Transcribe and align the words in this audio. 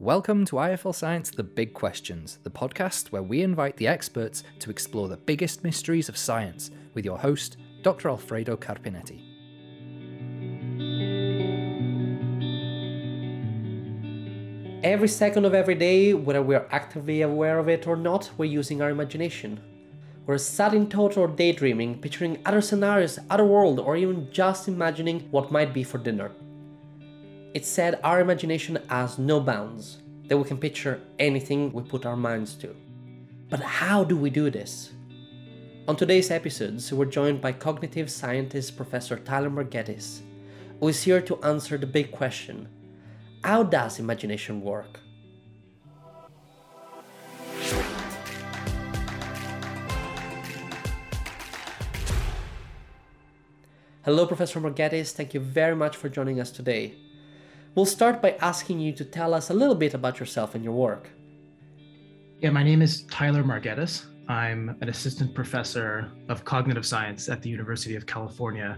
Welcome 0.00 0.46
to 0.46 0.56
IFL 0.56 0.94
Science 0.94 1.30
The 1.30 1.42
Big 1.42 1.74
Questions, 1.74 2.38
the 2.42 2.48
podcast 2.48 3.08
where 3.08 3.22
we 3.22 3.42
invite 3.42 3.76
the 3.76 3.86
experts 3.86 4.42
to 4.60 4.70
explore 4.70 5.08
the 5.08 5.18
biggest 5.18 5.62
mysteries 5.62 6.08
of 6.08 6.16
science 6.16 6.70
with 6.94 7.04
your 7.04 7.18
host, 7.18 7.58
Dr. 7.82 8.08
Alfredo 8.08 8.56
Carpineti. 8.56 9.20
Every 14.82 15.06
second 15.06 15.44
of 15.44 15.52
every 15.52 15.74
day, 15.74 16.14
whether 16.14 16.40
we're 16.40 16.66
actively 16.70 17.20
aware 17.20 17.58
of 17.58 17.68
it 17.68 17.86
or 17.86 17.94
not, 17.94 18.30
we're 18.38 18.46
using 18.46 18.80
our 18.80 18.88
imagination. 18.88 19.60
We're 20.24 20.38
sat 20.38 20.72
in 20.72 20.86
thought 20.86 21.18
or 21.18 21.28
daydreaming, 21.28 22.00
picturing 22.00 22.38
other 22.46 22.62
scenarios, 22.62 23.18
other 23.28 23.44
world, 23.44 23.78
or 23.78 23.98
even 23.98 24.32
just 24.32 24.66
imagining 24.66 25.28
what 25.30 25.52
might 25.52 25.74
be 25.74 25.84
for 25.84 25.98
dinner. 25.98 26.32
It's 27.52 27.68
said 27.68 27.98
our 28.04 28.20
imagination 28.20 28.78
has 28.88 29.18
no 29.18 29.40
bounds, 29.40 29.98
that 30.28 30.38
we 30.38 30.44
can 30.44 30.56
picture 30.56 31.00
anything 31.18 31.72
we 31.72 31.82
put 31.82 32.06
our 32.06 32.16
minds 32.16 32.54
to. 32.54 32.76
But 33.48 33.58
how 33.58 34.04
do 34.04 34.16
we 34.16 34.30
do 34.30 34.50
this? 34.50 34.92
On 35.88 35.96
today's 35.96 36.30
episodes, 36.30 36.92
we're 36.92 37.06
joined 37.06 37.40
by 37.40 37.50
cognitive 37.50 38.08
scientist 38.08 38.76
Professor 38.76 39.18
Tyler 39.18 39.50
Marghetis, 39.50 40.20
who 40.78 40.86
is 40.86 41.02
here 41.02 41.20
to 41.22 41.42
answer 41.42 41.76
the 41.76 41.88
big 41.88 42.12
question 42.12 42.68
how 43.42 43.64
does 43.64 43.98
imagination 43.98 44.60
work? 44.60 45.00
Hello, 54.04 54.24
Professor 54.26 54.60
Marghetis. 54.60 55.10
Thank 55.10 55.34
you 55.34 55.40
very 55.40 55.74
much 55.74 55.96
for 55.96 56.08
joining 56.08 56.38
us 56.38 56.52
today. 56.52 57.09
We'll 57.76 57.86
start 57.86 58.20
by 58.20 58.32
asking 58.40 58.80
you 58.80 58.92
to 58.94 59.04
tell 59.04 59.32
us 59.32 59.50
a 59.50 59.54
little 59.54 59.76
bit 59.76 59.94
about 59.94 60.18
yourself 60.18 60.56
and 60.56 60.64
your 60.64 60.72
work. 60.72 61.08
Yeah, 62.40 62.50
my 62.50 62.64
name 62.64 62.82
is 62.82 63.04
Tyler 63.04 63.44
Marghetis. 63.44 64.06
I'm 64.28 64.76
an 64.80 64.88
assistant 64.88 65.36
professor 65.36 66.10
of 66.28 66.44
cognitive 66.44 66.84
science 66.84 67.28
at 67.28 67.42
the 67.42 67.48
University 67.48 67.94
of 67.94 68.06
California, 68.06 68.76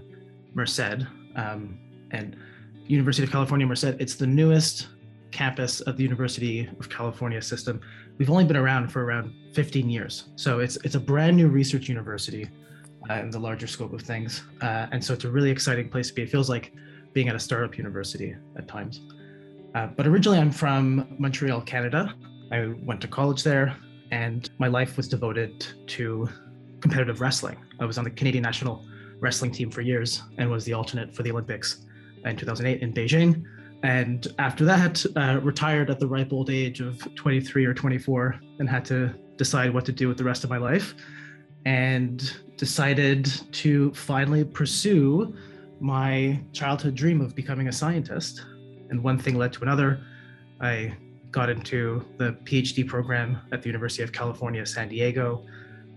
Merced. 0.53 1.07
Um, 1.37 1.79
and 2.11 2.37
University 2.85 3.25
of 3.25 3.33
California, 3.33 3.67
Merced. 3.67 3.97
It's 3.99 4.17
the 4.17 4.27
newest 4.27 4.89
campus 5.31 5.81
of 5.81 5.97
the 5.97 6.03
University 6.03 6.69
of 6.79 6.91
California 6.91 7.41
system. 7.41 7.81
We've 8.19 8.29
only 8.29 8.45
been 8.45 8.59
around 8.59 8.93
for 8.93 9.07
around 9.07 9.33
15 9.55 9.89
years, 9.89 10.25
so 10.37 10.59
it's 10.59 10.77
it's 10.85 10.97
a 10.97 11.01
brand 11.01 11.39
new 11.39 11.49
research 11.49 11.89
university 11.89 12.47
uh, 13.09 13.15
in 13.15 13.31
the 13.31 13.39
larger 13.39 13.67
scope 13.67 13.95
of 13.95 14.03
things, 14.03 14.43
uh, 14.61 14.89
and 14.93 15.03
so 15.03 15.15
it's 15.15 15.25
a 15.25 15.31
really 15.31 15.51
exciting 15.51 15.89
place 15.89 16.09
to 16.09 16.15
be. 16.15 16.23
It 16.23 16.31
feels 16.31 16.51
like 16.51 16.75
being 17.13 17.29
at 17.29 17.37
a 17.37 17.39
startup 17.39 17.77
university 17.77 18.35
at 18.57 18.69
times. 18.69 19.01
Uh, 19.75 19.87
but 19.87 20.07
originally, 20.07 20.39
I'm 20.39 20.51
from 20.51 21.17
Montreal, 21.19 21.63
Canada. 21.63 22.15
I 22.51 22.75
went 22.83 23.01
to 23.03 23.09
college 23.09 23.43
there, 23.43 23.77
and 24.11 24.51
my 24.59 24.69
life 24.69 24.97
was 24.97 25.09
devoted 25.09 25.67
to 25.89 26.29
competitive 26.81 27.21
wrestling. 27.21 27.57
I 27.81 27.85
was 27.85 27.97
on 27.97 28.05
the 28.05 28.11
Canadian 28.11 28.43
national 28.43 28.85
wrestling 29.21 29.53
team 29.53 29.71
for 29.71 29.81
years 29.81 30.23
and 30.37 30.51
was 30.51 30.65
the 30.65 30.75
alternate 30.75 31.15
for 31.15 31.23
the 31.23 31.31
Olympics 31.31 31.87
in 32.25 32.37
2008 32.37 32.83
in 32.83 32.93
Beijing. 32.93 33.45
And 33.83 34.27
after 34.39 34.65
that, 34.65 35.05
uh, 35.17 35.41
retired 35.43 35.91
at 35.91 35.99
the 35.99 36.07
ripe 36.07 36.33
old 36.33 36.51
age 36.51 36.81
of 36.81 37.03
23 37.15 37.65
or 37.65 37.75
24 37.75 38.41
and 38.59 38.69
had 38.69 38.85
to 38.87 39.15
decide 39.37 39.73
what 39.73 39.85
to 39.87 39.93
do 39.93 40.09
with 40.09 40.19
the 40.19 40.25
rest 40.25 40.45
of 40.45 40.51
my 40.51 40.59
life. 40.59 40.95
And 41.65 42.33
decided 42.57 43.25
to 43.53 43.93
finally 43.93 44.45
pursue 44.45 45.35
my 45.83 46.41
childhood 46.53 46.95
dream 46.95 47.21
of 47.21 47.35
becoming 47.35 47.67
a 47.67 47.73
scientist. 47.73 48.45
And 48.89 49.03
one 49.03 49.19
thing 49.19 49.37
led 49.37 49.53
to 49.55 49.63
another. 49.63 50.01
I 50.61 50.95
got 51.33 51.51
into 51.51 52.07
the 52.19 52.37
PhD 52.45 52.87
program 52.87 53.39
at 53.51 53.63
the 53.63 53.69
University 53.69 54.05
of 54.05 54.13
California, 54.13 54.65
San 54.65 54.89
Diego, 54.89 55.45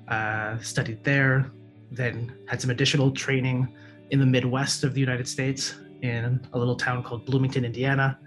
uh, 0.08 0.58
studied 0.60 1.04
there, 1.04 1.52
then 1.92 2.36
had 2.48 2.60
some 2.60 2.72
additional 2.72 3.12
training 3.12 3.68
in 4.10 4.20
the 4.20 4.26
Midwest 4.26 4.84
of 4.84 4.96
the 4.96 5.00
United 5.00 5.28
States 5.28 5.76
in 6.02 6.46
a 6.54 6.58
little 6.58 6.76
town 6.76 7.04
called 7.04 7.26
Bloomington, 7.26 7.64
Indiana. 7.64 8.18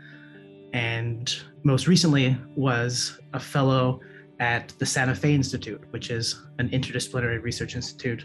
And 0.72 1.34
most 1.64 1.88
recently 1.88 2.36
was 2.54 3.18
a 3.32 3.40
fellow 3.40 4.00
at 4.38 4.72
the 4.78 4.86
Santa 4.86 5.14
Fe 5.14 5.34
Institute, 5.34 5.82
which 5.90 6.10
is 6.10 6.40
an 6.58 6.68
interdisciplinary 6.68 7.42
research 7.42 7.74
institute 7.74 8.24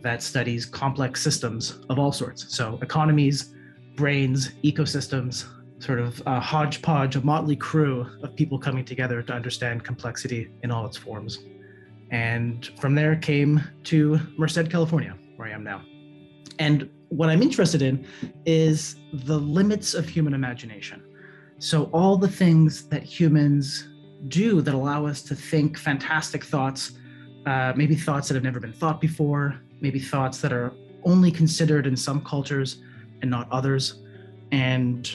that 0.00 0.22
studies 0.22 0.66
complex 0.66 1.22
systems 1.22 1.78
of 1.88 1.98
all 1.98 2.12
sorts. 2.12 2.54
So, 2.54 2.78
economies, 2.82 3.54
brains, 3.96 4.50
ecosystems, 4.64 5.46
sort 5.78 6.00
of 6.00 6.22
a 6.26 6.40
hodgepodge, 6.40 7.16
a 7.16 7.20
motley 7.24 7.56
crew 7.56 8.06
of 8.22 8.34
people 8.36 8.58
coming 8.58 8.84
together 8.84 9.22
to 9.22 9.32
understand 9.32 9.84
complexity 9.84 10.50
in 10.62 10.70
all 10.70 10.86
its 10.86 10.96
forms. 10.96 11.44
And 12.10 12.70
from 12.80 12.94
there 12.94 13.16
came 13.16 13.62
to 13.84 14.20
Merced, 14.38 14.70
California, 14.70 15.16
where 15.36 15.48
I 15.48 15.52
am 15.52 15.64
now. 15.64 15.82
And 16.58 16.88
what 17.08 17.28
I'm 17.28 17.42
interested 17.42 17.82
in 17.82 18.06
is 18.46 18.96
the 19.12 19.38
limits 19.38 19.94
of 19.94 20.08
human 20.08 20.34
imagination. 20.34 21.02
So, 21.58 21.84
all 21.92 22.16
the 22.16 22.28
things 22.28 22.88
that 22.88 23.02
humans 23.02 23.88
do 24.28 24.60
that 24.62 24.74
allow 24.74 25.06
us 25.06 25.22
to 25.22 25.34
think 25.34 25.78
fantastic 25.78 26.44
thoughts, 26.44 26.92
uh, 27.46 27.72
maybe 27.76 27.94
thoughts 27.94 28.28
that 28.28 28.34
have 28.34 28.44
never 28.44 28.60
been 28.60 28.72
thought 28.72 29.00
before, 29.00 29.60
maybe 29.82 29.98
thoughts 29.98 30.40
that 30.40 30.52
are 30.52 30.72
only 31.04 31.30
considered 31.30 31.86
in 31.86 31.96
some 31.96 32.24
cultures 32.24 32.78
and 33.20 33.30
not 33.30 33.50
others. 33.50 34.02
And 34.52 35.10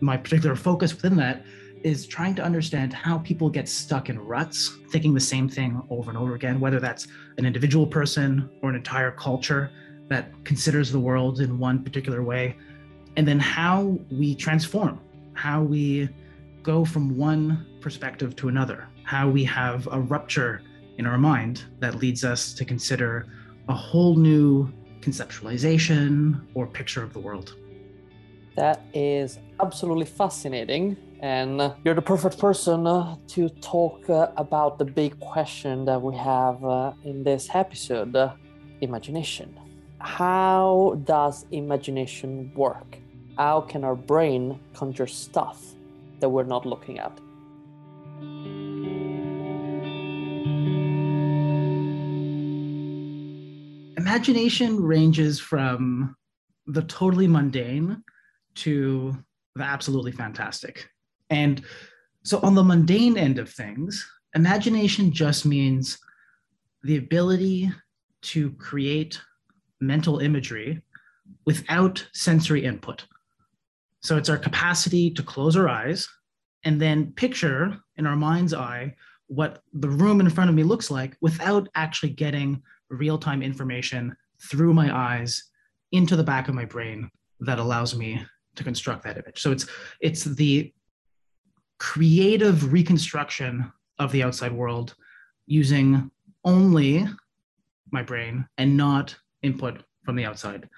my 0.00 0.16
particular 0.16 0.56
focus 0.56 0.92
within 0.94 1.16
that 1.16 1.44
is 1.84 2.06
trying 2.06 2.34
to 2.34 2.42
understand 2.42 2.92
how 2.92 3.18
people 3.18 3.48
get 3.48 3.68
stuck 3.68 4.10
in 4.10 4.18
ruts, 4.18 4.76
thinking 4.90 5.14
the 5.14 5.20
same 5.20 5.48
thing 5.48 5.80
over 5.90 6.10
and 6.10 6.18
over 6.18 6.34
again, 6.34 6.58
whether 6.58 6.80
that's 6.80 7.06
an 7.38 7.46
individual 7.46 7.86
person 7.86 8.50
or 8.62 8.70
an 8.70 8.76
entire 8.76 9.12
culture 9.12 9.70
that 10.08 10.32
considers 10.44 10.90
the 10.90 10.98
world 10.98 11.40
in 11.40 11.58
one 11.58 11.84
particular 11.84 12.22
way, 12.22 12.56
and 13.16 13.28
then 13.28 13.38
how 13.38 13.98
we 14.10 14.34
transform, 14.34 14.98
how 15.34 15.62
we 15.62 16.08
go 16.62 16.84
from 16.84 17.16
one 17.16 17.66
perspective 17.80 18.34
to 18.34 18.48
another, 18.48 18.88
how 19.04 19.28
we 19.28 19.44
have 19.44 19.86
a 19.92 20.00
rupture 20.00 20.62
in 20.96 21.06
our 21.06 21.18
mind 21.18 21.64
that 21.78 21.94
leads 21.94 22.24
us 22.24 22.52
to 22.52 22.64
consider 22.64 23.26
a 23.68 23.74
whole 23.74 24.16
new 24.16 24.72
conceptualization 25.00 26.40
or 26.54 26.66
picture 26.66 27.02
of 27.02 27.12
the 27.12 27.18
world. 27.18 27.54
That 28.56 28.82
is 28.92 29.38
absolutely 29.60 30.06
fascinating. 30.06 30.96
And 31.20 31.74
you're 31.84 31.94
the 31.94 32.02
perfect 32.02 32.38
person 32.38 32.86
uh, 32.86 33.16
to 33.28 33.48
talk 33.60 34.08
uh, 34.10 34.28
about 34.36 34.78
the 34.78 34.84
big 34.84 35.18
question 35.20 35.84
that 35.84 36.00
we 36.00 36.16
have 36.16 36.64
uh, 36.64 36.92
in 37.04 37.24
this 37.24 37.48
episode 37.54 38.16
imagination 38.80 39.52
how 40.00 41.00
does 41.04 41.44
imagination 41.50 42.52
work? 42.54 42.98
How 43.36 43.60
can 43.60 43.84
our 43.84 43.94
brain 43.94 44.58
conjure 44.74 45.06
stuff 45.06 45.62
that 46.20 46.28
we're 46.28 46.44
not 46.44 46.66
looking 46.66 46.98
at? 46.98 47.18
Imagination 54.18 54.82
ranges 54.82 55.38
from 55.38 56.16
the 56.66 56.82
totally 56.82 57.28
mundane 57.28 58.02
to 58.56 59.16
the 59.54 59.62
absolutely 59.62 60.10
fantastic. 60.10 60.90
And 61.30 61.64
so, 62.24 62.40
on 62.40 62.56
the 62.56 62.64
mundane 62.64 63.16
end 63.16 63.38
of 63.38 63.48
things, 63.48 64.04
imagination 64.34 65.12
just 65.12 65.46
means 65.46 66.00
the 66.82 66.96
ability 66.96 67.70
to 68.22 68.50
create 68.54 69.20
mental 69.80 70.18
imagery 70.18 70.82
without 71.46 72.04
sensory 72.12 72.64
input. 72.64 73.06
So 74.00 74.16
it's 74.16 74.28
our 74.28 74.36
capacity 74.36 75.12
to 75.12 75.22
close 75.22 75.56
our 75.56 75.68
eyes 75.68 76.08
and 76.64 76.82
then 76.82 77.12
picture 77.12 77.78
in 77.96 78.04
our 78.04 78.16
mind's 78.16 78.52
eye 78.52 78.96
what 79.28 79.62
the 79.74 79.88
room 79.88 80.20
in 80.20 80.28
front 80.28 80.50
of 80.50 80.56
me 80.56 80.64
looks 80.64 80.90
like 80.90 81.16
without 81.20 81.68
actually 81.76 82.10
getting 82.10 82.60
real 82.90 83.18
time 83.18 83.42
information 83.42 84.16
through 84.40 84.74
my 84.74 84.94
eyes 84.94 85.44
into 85.92 86.16
the 86.16 86.24
back 86.24 86.48
of 86.48 86.54
my 86.54 86.64
brain 86.64 87.10
that 87.40 87.58
allows 87.58 87.96
me 87.96 88.22
to 88.56 88.64
construct 88.64 89.04
that 89.04 89.16
image. 89.16 89.40
So 89.40 89.52
it's 89.52 89.66
it's 90.00 90.24
the 90.24 90.72
creative 91.78 92.72
reconstruction 92.72 93.72
of 93.98 94.12
the 94.12 94.22
outside 94.22 94.52
world 94.52 94.94
using 95.46 96.10
only 96.44 97.06
my 97.90 98.02
brain 98.02 98.46
and 98.58 98.76
not 98.76 99.16
input 99.42 99.82
from 100.04 100.16
the 100.16 100.24
outside. 100.24 100.68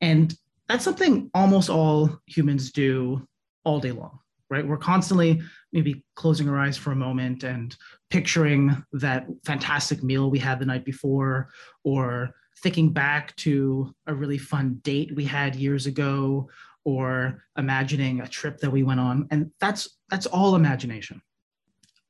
And 0.00 0.34
that's 0.68 0.84
something 0.84 1.30
almost 1.34 1.68
all 1.68 2.20
humans 2.26 2.72
do 2.72 3.26
all 3.64 3.80
day 3.80 3.92
long, 3.92 4.18
right? 4.50 4.66
We're 4.66 4.76
constantly 4.76 5.40
maybe 5.72 6.04
closing 6.16 6.48
our 6.48 6.58
eyes 6.58 6.76
for 6.76 6.90
a 6.90 6.96
moment 6.96 7.44
and 7.44 7.74
picturing 8.10 8.84
that 8.92 9.26
fantastic 9.44 10.02
meal 10.02 10.30
we 10.30 10.40
had 10.40 10.58
the 10.58 10.66
night 10.66 10.84
before, 10.84 11.50
or 11.84 12.34
thinking 12.62 12.92
back 12.92 13.34
to 13.36 13.94
a 14.06 14.14
really 14.14 14.38
fun 14.38 14.80
date 14.82 15.14
we 15.14 15.24
had 15.24 15.54
years 15.54 15.86
ago, 15.86 16.48
or 16.84 17.44
imagining 17.56 18.20
a 18.20 18.28
trip 18.28 18.58
that 18.58 18.70
we 18.70 18.82
went 18.82 19.00
on. 19.00 19.26
And 19.30 19.50
that's 19.60 19.98
that's 20.08 20.26
all 20.26 20.56
imagination. 20.56 21.22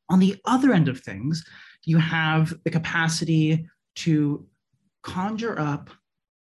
On 0.08 0.18
the 0.18 0.36
other 0.46 0.72
end 0.72 0.88
of 0.88 1.00
things, 1.00 1.44
you 1.84 1.98
have 1.98 2.54
the 2.64 2.70
capacity 2.70 3.66
to 3.96 4.46
conjure 5.02 5.58
up 5.58 5.90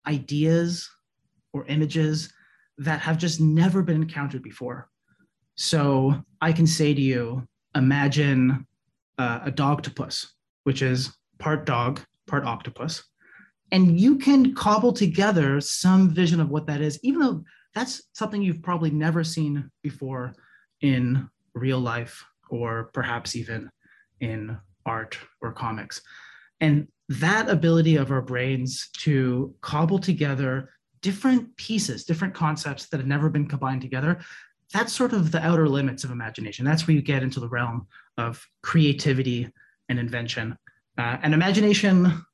ideas 0.07 0.89
or 1.53 1.65
images 1.67 2.33
that 2.77 3.01
have 3.01 3.17
just 3.17 3.41
never 3.41 3.83
been 3.83 4.01
encountered 4.01 4.41
before. 4.41 4.89
So 5.59 6.15
I 6.39 6.53
can 6.53 6.65
say 6.65 6.93
to 6.93 7.01
you, 7.01 7.45
imagine 7.75 8.65
uh, 9.17 9.41
a 9.43 9.51
dogtopus, 9.51 10.25
which 10.63 10.81
is 10.81 11.13
part 11.37 11.65
dog, 11.65 11.99
part 12.27 12.45
octopus. 12.45 13.03
And 13.73 13.99
you 13.99 14.17
can 14.17 14.55
cobble 14.55 14.93
together 14.93 15.59
some 15.59 16.11
vision 16.11 16.39
of 16.39 16.49
what 16.49 16.65
that 16.67 16.79
is, 16.79 16.97
even 17.03 17.19
though 17.19 17.43
that's 17.75 18.03
something 18.13 18.41
you've 18.41 18.63
probably 18.63 18.89
never 18.89 19.21
seen 19.21 19.69
before 19.83 20.33
in 20.79 21.29
real 21.53 21.79
life 21.81 22.23
or 22.49 22.85
perhaps 22.93 23.35
even 23.35 23.69
in 24.21 24.57
art 24.85 25.17
or 25.41 25.51
comics. 25.51 25.99
And 26.61 26.87
that 27.09 27.49
ability 27.49 27.97
of 27.97 28.11
our 28.11 28.21
brains 28.21 28.87
to 28.99 29.53
cobble 29.59 29.99
together 29.99 30.69
different 31.01 31.55
pieces, 31.57 32.05
different 32.05 32.33
concepts 32.33 32.87
that 32.87 32.97
have 32.99 33.07
never 33.07 33.29
been 33.29 33.47
combined 33.47 33.81
together, 33.81 34.19
that's 34.73 34.93
sort 34.93 35.13
of 35.13 35.31
the 35.31 35.43
outer 35.45 35.67
limits 35.67 36.03
of 36.03 36.11
imagination. 36.11 36.65
That's 36.65 36.87
where 36.87 36.95
you 36.95 37.01
get 37.01 37.23
into 37.23 37.39
the 37.39 37.49
realm 37.49 37.87
of 38.17 38.45
creativity 38.61 39.51
and 39.89 39.99
invention. 39.99 40.57
Uh, 40.97 41.17
and 41.23 41.33
imagination 41.33 42.25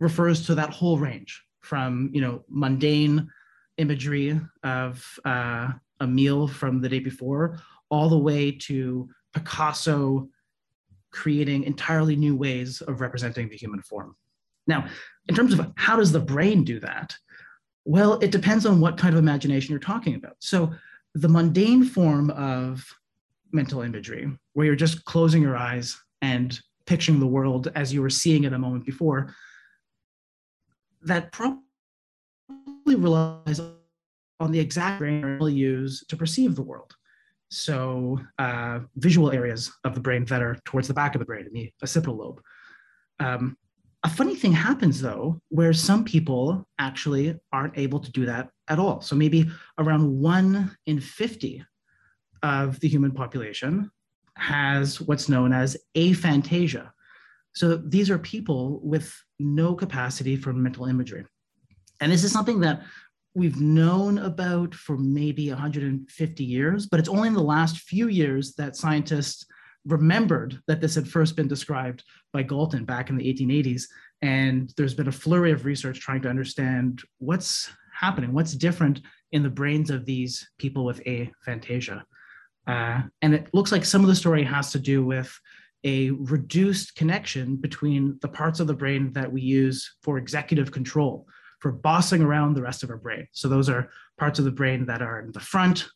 refers 0.00 0.46
to 0.46 0.54
that 0.56 0.70
whole 0.70 0.98
range 0.98 1.42
from, 1.60 2.10
you 2.12 2.20
know, 2.20 2.44
mundane 2.48 3.28
imagery 3.78 4.40
of 4.62 5.04
uh, 5.24 5.70
a 6.00 6.06
meal 6.06 6.48
from 6.48 6.80
the 6.80 6.88
day 6.88 6.98
before 6.98 7.58
all 7.90 8.08
the 8.08 8.18
way 8.18 8.50
to 8.50 9.08
Picasso 9.32 10.28
creating 11.12 11.62
entirely 11.64 12.16
new 12.16 12.36
ways 12.36 12.80
of 12.80 13.00
representing 13.00 13.48
the 13.48 13.56
human 13.56 13.82
form. 13.82 14.16
Now, 14.66 14.88
in 15.28 15.34
terms 15.34 15.52
of 15.52 15.72
how 15.76 15.96
does 15.96 16.10
the 16.10 16.20
brain 16.20 16.64
do 16.64 16.80
that? 16.80 17.16
Well, 17.84 18.14
it 18.20 18.30
depends 18.30 18.66
on 18.66 18.80
what 18.80 18.98
kind 18.98 19.14
of 19.14 19.18
imagination 19.18 19.70
you're 19.70 19.78
talking 19.78 20.14
about. 20.14 20.36
So, 20.40 20.72
the 21.14 21.28
mundane 21.28 21.84
form 21.84 22.30
of 22.30 22.84
mental 23.52 23.82
imagery, 23.82 24.30
where 24.52 24.66
you're 24.66 24.74
just 24.76 25.04
closing 25.04 25.42
your 25.42 25.56
eyes 25.56 25.96
and 26.22 26.58
picturing 26.86 27.20
the 27.20 27.26
world 27.26 27.70
as 27.74 27.92
you 27.92 28.02
were 28.02 28.10
seeing 28.10 28.44
it 28.44 28.52
a 28.52 28.58
moment 28.58 28.84
before, 28.84 29.34
that 31.02 31.32
probably 31.32 31.60
relies 32.86 33.60
on 34.40 34.50
the 34.50 34.58
exact 34.58 34.98
brain 34.98 35.38
we 35.40 35.52
use 35.52 36.04
to 36.08 36.16
perceive 36.16 36.56
the 36.56 36.62
world. 36.62 36.94
So 37.50 38.18
uh, 38.38 38.80
visual 38.96 39.30
areas 39.30 39.72
of 39.84 39.94
the 39.94 40.00
brain 40.00 40.24
that 40.24 40.42
are 40.42 40.58
towards 40.64 40.88
the 40.88 40.94
back 40.94 41.14
of 41.14 41.20
the 41.20 41.24
brain 41.24 41.46
in 41.46 41.52
the 41.52 41.72
occipital 41.82 42.16
lobe. 42.16 42.40
Um, 43.20 43.56
a 44.04 44.08
funny 44.08 44.36
thing 44.36 44.52
happens 44.52 45.00
though, 45.00 45.40
where 45.48 45.72
some 45.72 46.04
people 46.04 46.68
actually 46.78 47.40
aren't 47.52 47.78
able 47.78 47.98
to 48.00 48.12
do 48.12 48.26
that 48.26 48.50
at 48.68 48.78
all. 48.78 49.00
So 49.00 49.16
maybe 49.16 49.50
around 49.78 50.20
one 50.20 50.76
in 50.86 51.00
50 51.00 51.64
of 52.42 52.78
the 52.80 52.88
human 52.88 53.12
population 53.12 53.90
has 54.36 55.00
what's 55.00 55.28
known 55.30 55.54
as 55.54 55.76
aphantasia. 55.96 56.90
So 57.54 57.76
these 57.76 58.10
are 58.10 58.18
people 58.18 58.80
with 58.82 59.14
no 59.38 59.74
capacity 59.74 60.36
for 60.36 60.52
mental 60.52 60.84
imagery. 60.84 61.24
And 62.00 62.12
this 62.12 62.24
is 62.24 62.32
something 62.32 62.60
that 62.60 62.82
we've 63.34 63.60
known 63.60 64.18
about 64.18 64.74
for 64.74 64.98
maybe 64.98 65.48
150 65.48 66.44
years, 66.44 66.86
but 66.86 67.00
it's 67.00 67.08
only 67.08 67.28
in 67.28 67.34
the 67.34 67.42
last 67.42 67.78
few 67.78 68.08
years 68.08 68.54
that 68.56 68.76
scientists 68.76 69.46
remembered 69.86 70.60
that 70.66 70.80
this 70.80 70.94
had 70.94 71.08
first 71.08 71.36
been 71.36 71.48
described 71.48 72.04
by 72.32 72.42
Galton 72.42 72.84
back 72.84 73.10
in 73.10 73.16
the 73.16 73.32
1880s. 73.32 73.84
And 74.22 74.72
there's 74.76 74.94
been 74.94 75.08
a 75.08 75.12
flurry 75.12 75.52
of 75.52 75.64
research 75.64 76.00
trying 76.00 76.22
to 76.22 76.28
understand 76.28 77.02
what's 77.18 77.70
happening, 77.92 78.32
what's 78.32 78.54
different 78.54 79.00
in 79.32 79.42
the 79.42 79.50
brains 79.50 79.90
of 79.90 80.04
these 80.04 80.48
people 80.58 80.84
with 80.84 81.02
aphantasia. 81.04 82.02
Uh, 82.66 83.02
and 83.20 83.34
it 83.34 83.48
looks 83.52 83.72
like 83.72 83.84
some 83.84 84.00
of 84.00 84.06
the 84.06 84.14
story 84.14 84.42
has 84.42 84.72
to 84.72 84.78
do 84.78 85.04
with 85.04 85.38
a 85.84 86.10
reduced 86.12 86.96
connection 86.96 87.56
between 87.56 88.18
the 88.22 88.28
parts 88.28 88.58
of 88.58 88.66
the 88.66 88.74
brain 88.74 89.12
that 89.12 89.30
we 89.30 89.42
use 89.42 89.96
for 90.02 90.16
executive 90.16 90.72
control, 90.72 91.26
for 91.60 91.72
bossing 91.72 92.22
around 92.22 92.54
the 92.54 92.62
rest 92.62 92.82
of 92.82 92.90
our 92.90 92.96
brain. 92.96 93.28
So 93.32 93.48
those 93.48 93.68
are 93.68 93.90
parts 94.18 94.38
of 94.38 94.46
the 94.46 94.50
brain 94.50 94.86
that 94.86 95.02
are 95.02 95.20
in 95.20 95.32
the 95.32 95.40
front 95.40 95.86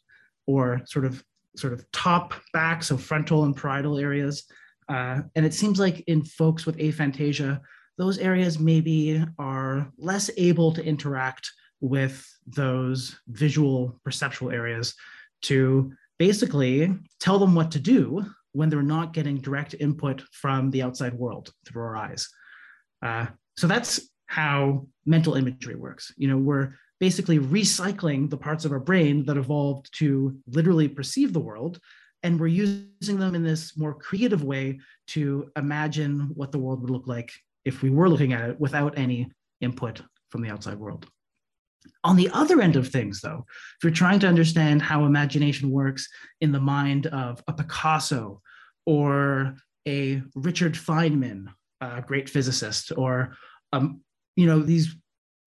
or 0.46 0.82
sort 0.84 1.06
of 1.06 1.24
sort 1.56 1.72
of 1.72 1.84
top 1.92 2.34
back, 2.52 2.82
so 2.82 2.96
frontal 2.96 3.44
and 3.44 3.56
parietal 3.56 3.98
areas. 3.98 4.44
Uh, 4.88 5.20
and 5.34 5.44
it 5.44 5.54
seems 5.54 5.78
like 5.78 6.00
in 6.06 6.24
folks 6.24 6.64
with 6.66 6.76
aphantasia, 6.78 7.60
those 7.98 8.18
areas 8.18 8.58
maybe 8.58 9.24
are 9.38 9.90
less 9.98 10.30
able 10.36 10.72
to 10.72 10.84
interact 10.84 11.50
with 11.80 12.26
those 12.46 13.16
visual 13.28 14.00
perceptual 14.04 14.50
areas 14.50 14.94
to 15.42 15.92
basically 16.18 16.94
tell 17.20 17.38
them 17.38 17.54
what 17.54 17.70
to 17.70 17.78
do 17.78 18.24
when 18.52 18.68
they're 18.68 18.82
not 18.82 19.12
getting 19.12 19.40
direct 19.40 19.74
input 19.78 20.22
from 20.32 20.70
the 20.70 20.82
outside 20.82 21.14
world 21.14 21.52
through 21.66 21.82
our 21.82 21.96
eyes. 21.96 22.28
Uh, 23.02 23.26
so 23.56 23.66
that's 23.66 24.00
how 24.26 24.86
mental 25.06 25.34
imagery 25.34 25.74
works. 25.74 26.12
You 26.16 26.28
know, 26.28 26.38
we're 26.38 26.74
basically 27.00 27.38
recycling 27.38 28.28
the 28.28 28.36
parts 28.36 28.64
of 28.64 28.72
our 28.72 28.80
brain 28.80 29.24
that 29.26 29.36
evolved 29.36 29.88
to 29.98 30.36
literally 30.46 30.88
perceive 30.88 31.32
the 31.32 31.40
world, 31.40 31.78
and 32.22 32.38
we're 32.38 32.48
using 32.48 33.18
them 33.18 33.34
in 33.34 33.44
this 33.44 33.76
more 33.76 33.94
creative 33.94 34.42
way 34.42 34.80
to 35.08 35.50
imagine 35.56 36.30
what 36.34 36.50
the 36.50 36.58
world 36.58 36.80
would 36.80 36.90
look 36.90 37.06
like 37.06 37.32
if 37.64 37.82
we 37.82 37.90
were 37.90 38.08
looking 38.08 38.32
at 38.32 38.50
it 38.50 38.60
without 38.60 38.98
any 38.98 39.30
input 39.60 40.02
from 40.30 40.42
the 40.42 40.50
outside 40.50 40.78
world. 40.78 41.06
On 42.04 42.16
the 42.16 42.30
other 42.32 42.60
end 42.60 42.76
of 42.76 42.88
things, 42.88 43.20
though, 43.20 43.44
if 43.48 43.84
you're 43.84 43.92
trying 43.92 44.18
to 44.20 44.28
understand 44.28 44.82
how 44.82 45.04
imagination 45.04 45.70
works 45.70 46.08
in 46.40 46.52
the 46.52 46.60
mind 46.60 47.06
of 47.06 47.42
a 47.46 47.52
Picasso 47.52 48.42
or 48.84 49.54
a 49.86 50.22
Richard 50.34 50.74
Feynman, 50.74 51.46
a 51.80 52.02
great 52.02 52.28
physicist, 52.28 52.92
or 52.96 53.36
um, 53.72 54.00
you 54.36 54.46
know, 54.46 54.60
these 54.60 54.94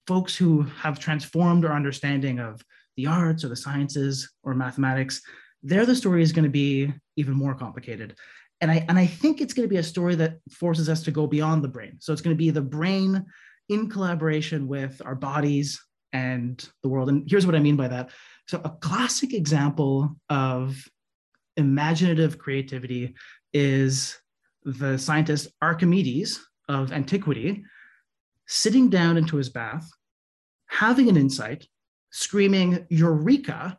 folks 0.08 0.36
who 0.36 0.64
have 0.64 1.00
transformed 1.00 1.66
our 1.66 1.76
understanding 1.76 2.40
of 2.40 2.62
the 2.98 3.08
arts 3.08 3.44
or 3.44 3.50
the 3.50 3.56
sciences 3.56 4.32
or 4.44 4.54
mathematics, 4.54 5.22
there 5.64 5.86
the 5.86 5.96
story 5.96 6.24
is 6.24 6.32
going 6.32 6.44
to 6.44 6.50
be 6.50 6.92
even 7.16 7.34
more 7.34 7.56
complicated. 7.56 8.16
And 8.60 8.70
I, 8.70 8.86
and 8.90 8.98
I 8.98 9.08
think 9.08 9.42
it's 9.42 9.54
going 9.54 9.68
to 9.68 9.74
be 9.74 9.78
a 9.78 9.84
story 9.84 10.16
that 10.16 10.38
forces 10.52 10.90
us 10.90 11.02
to 11.04 11.12
go 11.12 11.26
beyond 11.28 11.64
the 11.64 11.68
brain. 11.68 11.98
So 12.00 12.14
it's 12.14 12.22
going 12.22 12.36
to 12.36 12.38
be 12.38 12.52
the 12.52 12.62
brain 12.62 13.26
in 13.70 13.90
collaboration 13.90 14.68
with 14.68 15.02
our 15.06 15.16
bodies 15.16 15.80
and 16.14 16.68
the 16.84 16.90
world. 16.90 17.10
And 17.10 17.28
here's 17.30 17.46
what 17.46 17.56
I 17.56 17.60
mean 17.60 17.76
by 17.76 17.88
that. 17.88 18.10
So, 18.48 18.62
a 18.64 18.70
classic 18.70 19.34
example 19.34 20.16
of 20.30 20.84
imaginative 21.58 22.38
creativity 22.38 23.16
is 23.54 24.18
the 24.64 24.98
scientist 24.98 25.48
Archimedes 25.62 26.40
of 26.68 26.92
antiquity, 26.92 27.64
sitting 28.48 28.90
down 28.90 29.18
into 29.18 29.38
his 29.38 29.50
bath, 29.50 29.90
having 30.68 31.10
an 31.10 31.18
insight, 31.18 31.68
screaming, 32.12 32.86
Eureka! 32.90 33.78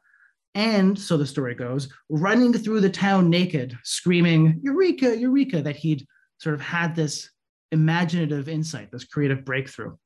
And 0.54 0.98
so 0.98 1.16
the 1.16 1.26
story 1.26 1.54
goes, 1.54 1.88
running 2.10 2.52
through 2.52 2.80
the 2.80 2.90
town 2.90 3.30
naked, 3.30 3.76
screaming, 3.84 4.60
Eureka, 4.62 5.16
Eureka, 5.16 5.62
that 5.62 5.76
he'd 5.76 6.06
sort 6.38 6.54
of 6.54 6.60
had 6.60 6.94
this 6.94 7.30
imaginative 7.70 8.48
insight, 8.48 8.90
this 8.92 9.04
creative 9.04 9.44
breakthrough. 9.44 9.96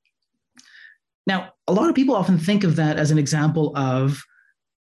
Now, 1.26 1.50
a 1.66 1.72
lot 1.72 1.88
of 1.88 1.96
people 1.96 2.14
often 2.14 2.38
think 2.38 2.62
of 2.62 2.76
that 2.76 2.96
as 2.96 3.10
an 3.10 3.18
example 3.18 3.76
of 3.76 4.22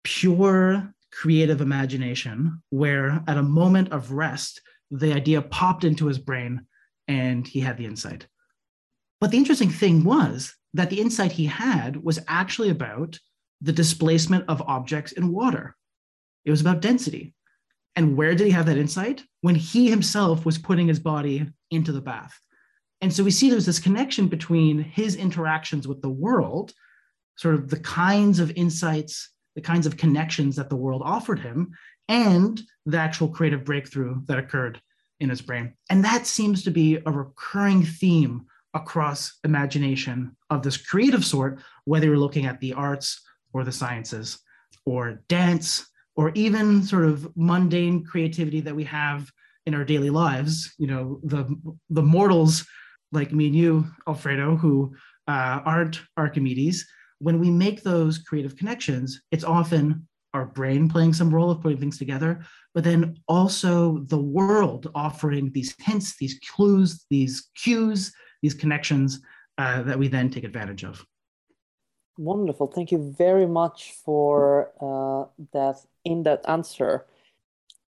pure 0.04 0.94
creative 1.12 1.60
imagination, 1.60 2.62
where 2.70 3.22
at 3.28 3.38
a 3.38 3.44
moment 3.44 3.92
of 3.92 4.14
rest, 4.14 4.62
the 4.92 5.14
idea 5.14 5.42
popped 5.42 5.84
into 5.84 6.08
his 6.08 6.18
brain 6.18 6.66
and 7.08 7.46
he 7.46 7.60
had 7.60 7.78
the 7.78 7.86
insight. 7.86 8.28
But 9.22 9.32
the 9.32 9.38
interesting 9.38 9.70
thing 9.70 10.04
was 10.04 10.56
that 10.74 10.90
the 10.90 11.02
insight 11.02 11.34
he 11.34 11.46
had 11.46 12.04
was 12.04 12.20
actually 12.28 12.70
about 12.70 13.20
the 13.62 13.74
displacement 13.74 14.46
of 14.48 14.62
objects 14.62 15.12
in 15.12 15.34
water. 15.34 15.76
It 16.46 16.52
was 16.52 16.62
about 16.62 16.82
density. 16.82 17.34
And 17.96 18.16
where 18.16 18.34
did 18.34 18.46
he 18.46 18.52
have 18.52 18.68
that 18.68 18.78
insight? 18.78 19.24
When 19.42 19.56
he 19.56 19.90
himself 19.90 20.46
was 20.46 20.58
putting 20.58 20.88
his 20.88 21.00
body 21.00 21.48
into 21.72 21.92
the 21.92 22.02
bath. 22.02 22.40
And 23.02 23.12
so 23.12 23.24
we 23.24 23.32
see 23.32 23.50
there's 23.50 23.66
this 23.66 23.80
connection 23.80 24.28
between 24.28 24.80
his 24.80 25.16
interactions 25.16 25.88
with 25.88 26.02
the 26.02 26.10
world, 26.10 26.74
sort 27.36 27.56
of 27.56 27.70
the 27.70 27.80
kinds 27.80 28.40
of 28.40 28.52
insights, 28.56 29.32
the 29.56 29.62
kinds 29.62 29.86
of 29.86 29.98
connections 29.98 30.56
that 30.56 30.70
the 30.70 30.76
world 30.76 31.02
offered 31.04 31.40
him, 31.40 31.72
and 32.08 32.62
the 32.86 32.98
actual 32.98 33.28
creative 33.28 33.64
breakthrough 33.64 34.22
that 34.26 34.40
occurred 34.40 34.82
in 35.20 35.30
his 35.30 35.42
brain. 35.42 35.74
And 35.90 36.04
that 36.06 36.26
seems 36.26 36.64
to 36.64 36.72
be 36.72 37.00
a 37.06 37.12
recurring 37.12 37.84
theme 37.84 38.46
across 38.74 39.40
imagination 39.44 40.36
of 40.50 40.62
this 40.62 40.78
creative 40.78 41.26
sort, 41.26 41.60
whether 41.86 42.06
you're 42.06 42.18
looking 42.18 42.46
at 42.46 42.60
the 42.60 42.74
arts 42.74 43.22
or 43.54 43.64
the 43.64 43.72
sciences 43.72 44.40
or 44.86 45.22
dance 45.28 45.90
or 46.16 46.32
even 46.36 46.84
sort 46.84 47.06
of 47.06 47.32
mundane 47.36 48.04
creativity 48.04 48.60
that 48.60 48.76
we 48.76 48.84
have 48.84 49.32
in 49.66 49.76
our 49.76 49.86
daily 49.86 50.10
lives 50.10 50.74
you 50.78 50.88
know 50.88 51.20
the 51.24 51.46
the 51.90 52.02
mortals 52.02 52.66
like 53.12 53.32
me 53.32 53.48
and 53.48 53.56
you 53.56 53.86
alfredo 54.08 54.56
who 54.56 54.94
uh, 55.28 55.62
aren't 55.66 56.02
archimedes 56.18 56.86
when 57.20 57.40
we 57.40 57.50
make 57.52 57.84
those 57.84 58.18
creative 58.20 58.56
connections 58.56 59.22
it's 59.32 59.44
often 59.44 60.08
our 60.34 60.46
brain 60.46 60.88
playing 60.90 61.14
some 61.14 61.34
role 61.34 61.52
of 61.52 61.62
putting 61.62 61.80
things 61.80 61.98
together 61.98 62.44
but 62.74 62.84
then 62.84 63.16
also 63.28 64.00
the 64.08 64.22
world 64.22 64.90
offering 64.96 65.52
these 65.54 65.76
hints 65.80 66.18
these 66.18 66.40
clues 66.50 67.06
these 67.10 67.50
cues 67.56 68.12
these 68.42 68.54
connections 68.54 69.22
uh, 69.58 69.82
that 69.84 69.98
we 69.98 70.08
then 70.08 70.30
take 70.30 70.44
advantage 70.44 70.84
of 70.84 71.06
Wonderful. 72.20 72.68
Thank 72.68 72.92
you 72.92 73.16
very 73.18 73.46
much 73.46 73.94
for 74.04 74.72
uh, 74.82 75.30
that 75.54 75.78
in 76.04 76.24
that 76.24 76.44
answer. 76.50 77.06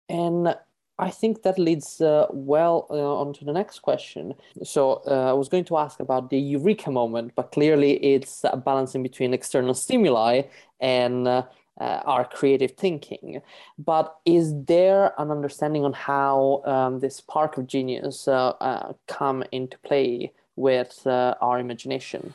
And 0.08 0.56
I 0.98 1.10
think 1.10 1.42
that 1.42 1.60
leads 1.60 2.00
uh, 2.00 2.28
well 2.30 2.88
uh, 2.90 2.94
on 2.94 3.34
to 3.34 3.44
the 3.44 3.52
next 3.52 3.80
question. 3.80 4.34
So 4.64 5.02
uh, 5.06 5.32
I 5.32 5.34
was 5.34 5.50
going 5.50 5.66
to 5.66 5.78
ask 5.78 6.00
about 6.00 6.30
the 6.30 6.40
eureka 6.40 6.92
moment, 6.92 7.34
but 7.36 7.52
clearly 7.52 7.94
it's 8.02 8.46
a 8.46 8.56
balancing 8.56 9.04
between 9.04 9.34
external 9.34 9.74
stimuli 9.74 10.44
and 10.80 11.28
uh, 11.28 11.44
uh, 11.82 12.02
our 12.06 12.24
creative 12.24 12.72
thinking. 12.72 13.42
But 13.78 14.16
is 14.26 14.54
there 14.64 15.14
an 15.20 15.30
understanding 15.30 15.84
on 15.84 15.92
how 15.92 16.62
um, 16.66 17.00
this 17.00 17.18
spark 17.18 17.58
of 17.58 17.68
genius 17.68 18.30
uh, 18.30 18.94
come 19.08 19.44
into 19.52 19.78
play 19.80 20.32
with 20.56 21.02
our 21.06 21.60
imagination? 21.60 22.34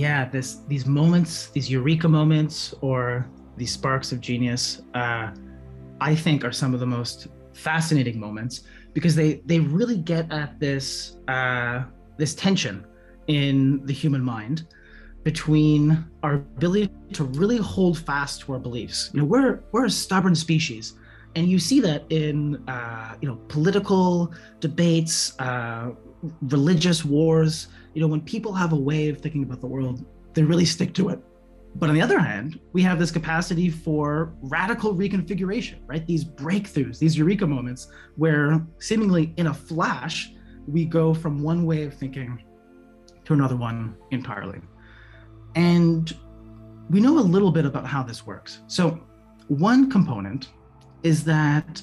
yeah, 0.00 0.24
this 0.28 0.60
these 0.66 0.86
moments, 0.86 1.50
these 1.50 1.70
eureka 1.70 2.08
moments, 2.08 2.74
or 2.80 3.28
these 3.58 3.72
sparks 3.72 4.12
of 4.12 4.20
genius, 4.20 4.80
uh, 4.94 5.30
I 6.00 6.14
think 6.14 6.42
are 6.42 6.52
some 6.52 6.72
of 6.72 6.80
the 6.80 6.86
most 6.86 7.28
fascinating 7.52 8.18
moments 8.18 8.62
because 8.94 9.14
they 9.14 9.42
they 9.44 9.60
really 9.60 9.98
get 9.98 10.32
at 10.32 10.58
this 10.58 11.18
uh, 11.28 11.82
this 12.16 12.34
tension 12.34 12.86
in 13.26 13.84
the 13.84 13.92
human 13.92 14.22
mind 14.22 14.66
between 15.22 16.02
our 16.22 16.34
ability 16.56 16.90
to 17.12 17.24
really 17.24 17.58
hold 17.58 17.98
fast 17.98 18.40
to 18.40 18.54
our 18.54 18.58
beliefs. 18.58 19.10
You 19.12 19.20
know, 19.20 19.26
we're 19.26 19.62
we're 19.72 19.84
a 19.84 19.90
stubborn 19.90 20.34
species, 20.34 20.94
and 21.34 21.48
you 21.48 21.58
see 21.58 21.80
that 21.80 22.04
in 22.10 22.62
uh, 22.68 23.14
you 23.20 23.28
know 23.28 23.36
political 23.48 24.32
debates, 24.60 25.38
uh, 25.38 25.90
religious 26.42 27.04
wars 27.04 27.68
you 27.94 28.00
know, 28.00 28.06
when 28.06 28.20
people 28.20 28.52
have 28.52 28.72
a 28.72 28.76
way 28.76 29.08
of 29.08 29.20
thinking 29.20 29.42
about 29.42 29.60
the 29.60 29.66
world, 29.66 30.04
they 30.34 30.42
really 30.42 30.64
stick 30.64 30.94
to 30.94 31.08
it. 31.08 31.20
But 31.76 31.88
on 31.88 31.94
the 31.94 32.02
other 32.02 32.18
hand, 32.18 32.58
we 32.72 32.82
have 32.82 32.98
this 32.98 33.10
capacity 33.10 33.68
for 33.68 34.34
radical 34.42 34.94
reconfiguration, 34.94 35.78
right? 35.86 36.04
These 36.06 36.24
breakthroughs, 36.24 36.98
these 36.98 37.16
eureka 37.16 37.46
moments 37.46 37.88
where 38.16 38.64
seemingly 38.78 39.32
in 39.36 39.48
a 39.48 39.54
flash, 39.54 40.32
we 40.66 40.84
go 40.84 41.14
from 41.14 41.42
one 41.42 41.64
way 41.64 41.84
of 41.84 41.94
thinking 41.94 42.42
to 43.24 43.32
another 43.32 43.56
one 43.56 43.96
entirely. 44.10 44.60
And 45.54 46.12
we 46.90 47.00
know 47.00 47.18
a 47.18 47.20
little 47.20 47.52
bit 47.52 47.64
about 47.64 47.86
how 47.86 48.02
this 48.02 48.26
works. 48.26 48.60
So, 48.66 49.00
one 49.48 49.90
component 49.90 50.50
is 51.02 51.24
that 51.24 51.82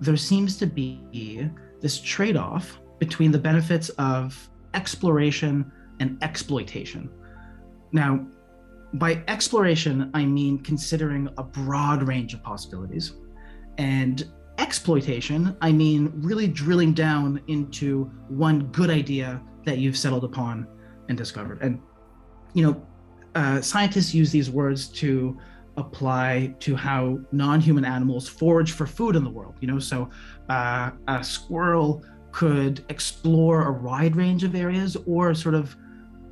there 0.00 0.16
seems 0.16 0.56
to 0.58 0.66
be 0.66 1.50
this 1.80 2.00
trade 2.00 2.36
off 2.36 2.78
between 2.98 3.30
the 3.30 3.38
benefits 3.38 3.88
of 3.90 4.48
exploration 4.74 5.70
and 6.00 6.18
exploitation. 6.22 7.10
Now, 7.92 8.26
by 8.94 9.22
exploration, 9.28 10.10
I 10.14 10.24
mean 10.24 10.58
considering 10.58 11.28
a 11.38 11.42
broad 11.42 12.02
range 12.02 12.34
of 12.34 12.42
possibilities. 12.42 13.14
And 13.78 14.24
exploitation, 14.58 15.56
I 15.60 15.72
mean 15.72 16.12
really 16.16 16.48
drilling 16.48 16.92
down 16.92 17.40
into 17.46 18.04
one 18.28 18.66
good 18.66 18.90
idea 18.90 19.40
that 19.64 19.78
you've 19.78 19.96
settled 19.96 20.24
upon 20.24 20.66
and 21.08 21.16
discovered. 21.16 21.62
And, 21.62 21.80
you 22.54 22.64
know, 22.64 22.86
uh, 23.34 23.60
scientists 23.60 24.12
use 24.14 24.32
these 24.32 24.50
words 24.50 24.88
to 24.88 25.38
apply 25.80 26.54
to 26.60 26.76
how 26.76 27.18
non-human 27.32 27.84
animals 27.84 28.28
forage 28.28 28.72
for 28.72 28.86
food 28.86 29.16
in 29.16 29.24
the 29.24 29.30
world 29.30 29.54
you 29.60 29.66
know 29.66 29.78
so 29.78 30.08
uh, 30.48 30.90
a 31.08 31.24
squirrel 31.24 32.04
could 32.32 32.84
explore 32.88 33.68
a 33.68 33.72
wide 33.72 34.16
range 34.16 34.44
of 34.44 34.54
areas 34.54 34.96
or 35.06 35.34
sort 35.34 35.54
of 35.54 35.76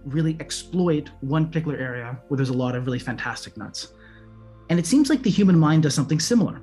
really 0.05 0.37
exploit 0.41 1.11
one 1.21 1.47
particular 1.47 1.77
area 1.77 2.19
where 2.29 2.37
there's 2.37 2.49
a 2.51 2.55
lot 2.55 2.75
of 2.75 2.87
really 2.87 2.99
fantastic 2.99 3.57
nuts. 3.57 3.93
And 4.71 4.79
it 4.79 4.87
seems 4.87 5.11
like 5.11 5.23
the 5.23 5.31
human 5.31 5.59
mind 5.59 5.83
does 5.83 5.95
something 5.95 6.21
similar. 6.21 6.61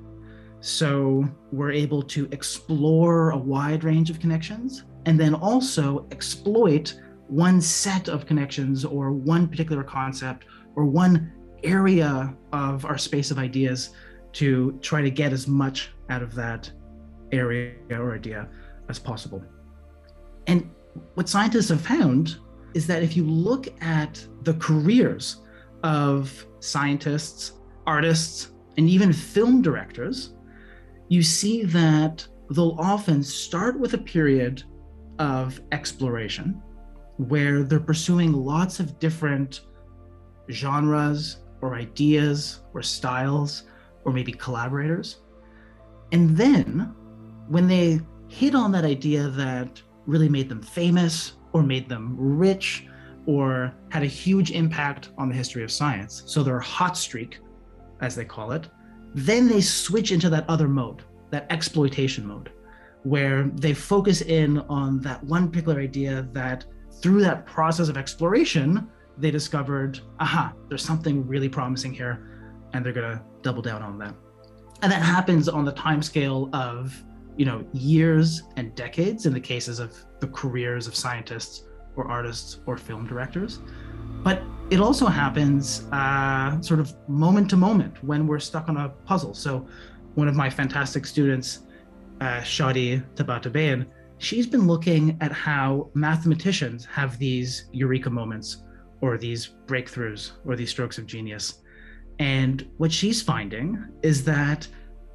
So 0.60 1.24
we're 1.52 1.72
able 1.72 2.02
to 2.02 2.28
explore 2.32 3.30
a 3.30 3.36
wide 3.36 3.84
range 3.84 4.10
of 4.10 4.20
connections 4.20 4.84
and 5.04 5.18
then 5.20 5.34
also 5.34 6.06
exploit 6.10 6.94
one 7.28 7.60
set 7.60 8.08
of 8.08 8.26
connections 8.26 8.84
or 8.84 9.12
one 9.12 9.48
particular 9.48 9.84
concept 9.84 10.46
or 10.74 10.86
one 10.86 11.32
area 11.62 12.34
of 12.52 12.84
our 12.84 12.98
space 12.98 13.30
of 13.30 13.38
ideas 13.38 13.90
to 14.32 14.78
try 14.82 15.02
to 15.02 15.10
get 15.10 15.32
as 15.32 15.48
much 15.48 15.92
out 16.10 16.22
of 16.22 16.34
that 16.34 16.70
area 17.32 17.74
or 17.90 18.14
idea 18.14 18.48
as 18.88 18.98
possible. 18.98 19.42
And 20.46 20.70
what 21.14 21.28
scientists 21.28 21.68
have 21.70 21.80
found 21.80 22.36
is 22.74 22.86
that 22.86 23.02
if 23.02 23.16
you 23.16 23.24
look 23.24 23.68
at 23.82 24.24
the 24.42 24.54
careers 24.54 25.42
of 25.82 26.46
scientists, 26.60 27.52
artists, 27.86 28.52
and 28.76 28.88
even 28.88 29.12
film 29.12 29.62
directors, 29.62 30.34
you 31.08 31.22
see 31.22 31.62
that 31.64 32.26
they'll 32.50 32.76
often 32.78 33.22
start 33.22 33.78
with 33.78 33.94
a 33.94 33.98
period 33.98 34.62
of 35.18 35.60
exploration 35.72 36.60
where 37.16 37.62
they're 37.62 37.80
pursuing 37.80 38.32
lots 38.32 38.80
of 38.80 38.98
different 38.98 39.62
genres 40.50 41.38
or 41.60 41.74
ideas 41.74 42.60
or 42.74 42.82
styles 42.82 43.64
or 44.04 44.12
maybe 44.12 44.32
collaborators. 44.32 45.18
And 46.12 46.36
then 46.36 46.94
when 47.48 47.66
they 47.66 48.00
hit 48.28 48.54
on 48.54 48.72
that 48.72 48.84
idea 48.84 49.28
that 49.28 49.80
really 50.06 50.28
made 50.28 50.48
them 50.48 50.62
famous 50.62 51.32
or 51.52 51.62
made 51.62 51.88
them 51.88 52.14
rich 52.18 52.86
or 53.26 53.74
had 53.90 54.02
a 54.02 54.06
huge 54.06 54.52
impact 54.52 55.10
on 55.18 55.28
the 55.28 55.34
history 55.34 55.64
of 55.64 55.70
science. 55.70 56.22
So 56.26 56.42
their 56.42 56.60
hot 56.60 56.96
streak, 56.96 57.38
as 58.00 58.14
they 58.14 58.24
call 58.24 58.52
it, 58.52 58.68
then 59.14 59.48
they 59.48 59.60
switch 59.60 60.12
into 60.12 60.30
that 60.30 60.48
other 60.48 60.68
mode, 60.68 61.02
that 61.30 61.46
exploitation 61.50 62.26
mode, 62.26 62.52
where 63.02 63.44
they 63.54 63.74
focus 63.74 64.20
in 64.22 64.58
on 64.58 65.00
that 65.00 65.22
one 65.24 65.48
particular 65.48 65.80
idea 65.80 66.28
that 66.32 66.64
through 67.02 67.20
that 67.22 67.46
process 67.46 67.88
of 67.88 67.96
exploration, 67.96 68.88
they 69.18 69.30
discovered, 69.30 70.00
aha, 70.20 70.52
there's 70.68 70.84
something 70.84 71.26
really 71.26 71.48
promising 71.48 71.92
here, 71.92 72.60
and 72.72 72.84
they're 72.84 72.92
gonna 72.92 73.22
double 73.42 73.62
down 73.62 73.82
on 73.82 73.98
that. 73.98 74.14
And 74.82 74.92
that 74.92 75.02
happens 75.02 75.48
on 75.48 75.64
the 75.64 75.72
time 75.72 76.02
scale 76.02 76.50
of 76.52 76.94
you 77.36 77.44
know 77.44 77.64
years 77.72 78.42
and 78.56 78.74
decades 78.74 79.26
in 79.26 79.32
the 79.32 79.40
cases 79.40 79.78
of 79.78 79.94
the 80.20 80.28
careers 80.28 80.86
of 80.86 80.94
scientists 80.94 81.64
or 81.94 82.10
artists 82.10 82.60
or 82.66 82.76
film 82.76 83.06
directors 83.06 83.60
but 84.22 84.42
it 84.70 84.80
also 84.80 85.06
happens 85.06 85.86
uh, 85.92 86.60
sort 86.60 86.80
of 86.80 86.92
moment 87.08 87.48
to 87.50 87.56
moment 87.56 88.02
when 88.02 88.26
we're 88.26 88.38
stuck 88.38 88.68
on 88.68 88.76
a 88.78 88.88
puzzle 89.04 89.34
so 89.34 89.66
one 90.14 90.28
of 90.28 90.34
my 90.34 90.48
fantastic 90.48 91.04
students 91.04 91.60
uh, 92.22 92.40
shadi 92.40 93.04
tabatabaeian 93.14 93.86
she's 94.18 94.46
been 94.46 94.66
looking 94.66 95.16
at 95.20 95.30
how 95.30 95.90
mathematicians 95.92 96.86
have 96.86 97.18
these 97.18 97.68
eureka 97.72 98.08
moments 98.08 98.62
or 99.06 99.16
these 99.16 99.54
breakthroughs 99.66 100.32
or 100.44 100.56
these 100.56 100.70
strokes 100.70 100.98
of 100.98 101.06
genius 101.06 101.62
and 102.18 102.68
what 102.78 102.92
she's 102.92 103.22
finding 103.22 103.84
is 104.02 104.24
that 104.24 104.66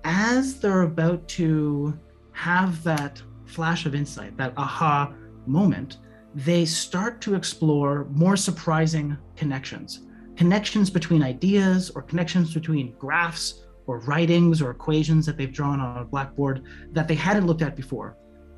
as 0.04 0.60
they're 0.60 0.84
about 0.84 1.28
to 1.30 1.98
have 2.34 2.84
that 2.84 3.22
flash 3.46 3.86
of 3.86 3.96
insight, 3.96 4.38
that 4.38 4.54
aha 4.58 5.14
moment, 5.46 5.98
they 6.34 6.66
start 6.66 7.20
to 7.22 7.36
explore 7.36 8.06
more 8.12 8.38
surprising 8.38 9.18
connections. 9.36 10.08
Connections 10.38 10.90
between 10.90 11.24
ideas 11.24 11.90
or 11.90 12.02
connections 12.02 12.54
between 12.54 12.94
graphs 12.98 13.66
or 13.88 14.00
writings 14.02 14.62
or 14.62 14.72
equations 14.72 15.26
that 15.26 15.38
they've 15.38 15.52
drawn 15.52 15.80
on 15.80 15.98
a 15.98 16.06
blackboard 16.06 16.64
that 16.92 17.08
they 17.08 17.16
hadn't 17.16 17.48
looked 17.48 17.62
at 17.62 17.76
before. 17.76 18.16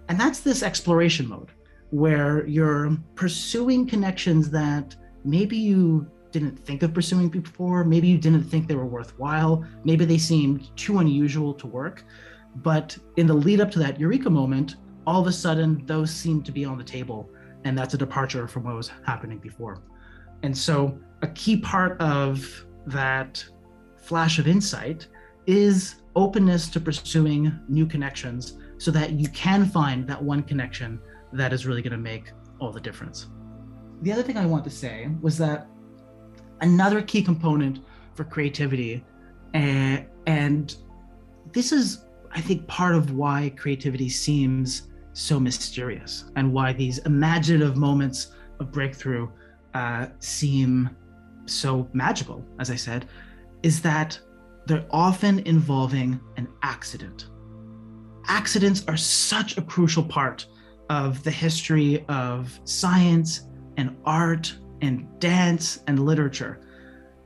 And 0.10 0.20
that's 0.20 0.42
this 0.42 0.64
exploration 0.64 1.28
mode 1.28 1.52
where 1.90 2.46
you're 2.46 2.98
pursuing 3.16 3.88
connections 3.88 4.50
that 4.52 4.96
maybe 5.24 5.58
you 5.58 6.10
didn't 6.32 6.58
think 6.58 6.84
of 6.84 6.94
pursuing 6.94 7.30
before, 7.30 7.84
maybe 7.84 8.08
you 8.08 8.18
didn't 8.18 8.44
think 8.44 8.68
they 8.68 8.76
were 8.76 8.86
worthwhile, 8.86 9.64
maybe 9.84 10.04
they 10.04 10.18
seemed 10.18 10.76
too 10.76 11.00
unusual 11.00 11.54
to 11.54 11.68
work. 11.68 12.04
But 12.58 12.98
in 13.18 13.28
the 13.28 13.34
lead 13.34 13.62
up 13.62 13.72
to 13.72 13.80
that 13.80 14.00
Eureka 14.00 14.30
moment, 14.30 14.76
all 15.06 15.22
of 15.22 15.28
a 15.28 15.32
sudden 15.32 15.86
those 15.86 16.12
seem 16.12 16.44
to 16.44 16.52
be 16.52 16.66
on 16.66 16.78
the 16.78 16.84
table. 16.84 17.30
And 17.66 17.78
that's 17.78 17.94
a 17.94 17.98
departure 17.98 18.48
from 18.48 18.64
what 18.64 18.76
was 18.76 18.92
happening 19.06 19.38
before. 19.38 19.82
And 20.44 20.58
so 20.58 20.98
a 21.22 21.28
key 21.28 21.58
part 21.58 22.00
of 22.02 22.66
that 22.88 23.44
flash 23.98 24.40
of 24.40 24.48
insight 24.48 25.08
is 25.48 25.96
openness 26.16 26.68
to 26.70 26.80
pursuing 26.80 27.58
new 27.70 27.86
connections 27.86 28.58
so 28.78 28.92
that 28.92 29.12
you 29.12 29.30
can 29.30 29.66
find 29.66 30.08
that 30.08 30.22
one 30.22 30.44
connection 30.44 31.00
that 31.32 31.54
is 31.54 31.66
really 31.66 31.82
going 31.82 31.92
to 31.92 31.98
make 31.98 32.32
all 32.60 32.72
the 32.72 32.82
difference. 32.82 33.28
The 34.04 34.12
other 34.12 34.22
thing 34.22 34.36
I 34.36 34.46
want 34.46 34.66
to 34.66 34.70
say 34.70 35.10
was 35.22 35.38
that 35.38 35.66
another 36.60 37.02
key 37.02 37.24
component 37.24 37.80
for 38.16 38.26
creativity, 38.26 39.02
and, 39.54 40.00
eh, 40.00 40.04
and 40.28 40.76
this 41.54 41.72
is, 41.72 42.04
I 42.32 42.42
think, 42.42 42.68
part 42.68 42.96
of 42.96 43.12
why 43.12 43.54
creativity 43.56 44.10
seems 44.10 44.90
so 45.14 45.40
mysterious 45.40 46.26
and 46.36 46.52
why 46.52 46.74
these 46.74 46.98
imaginative 47.00 47.78
moments 47.78 48.34
of 48.60 48.74
breakthrough 48.74 49.30
uh, 49.74 50.08
seem 50.20 50.90
so 51.46 51.88
magical, 51.94 52.44
as 52.60 52.70
I 52.70 52.76
said, 52.76 53.08
is 53.64 53.82
that 53.84 54.20
they're 54.66 54.86
often 54.92 55.40
involving 55.40 56.20
an 56.36 56.50
accident. 56.62 57.30
Accidents 58.28 58.84
are 58.90 58.98
such 58.98 59.58
a 59.58 59.62
crucial 59.62 60.04
part 60.04 60.46
of 60.90 61.24
the 61.24 61.32
history 61.32 62.04
of 62.10 62.60
science 62.66 63.48
and 63.78 63.96
art 64.06 64.56
and 64.82 65.08
dance 65.20 65.80
and 65.88 66.06
literature. 66.06 66.62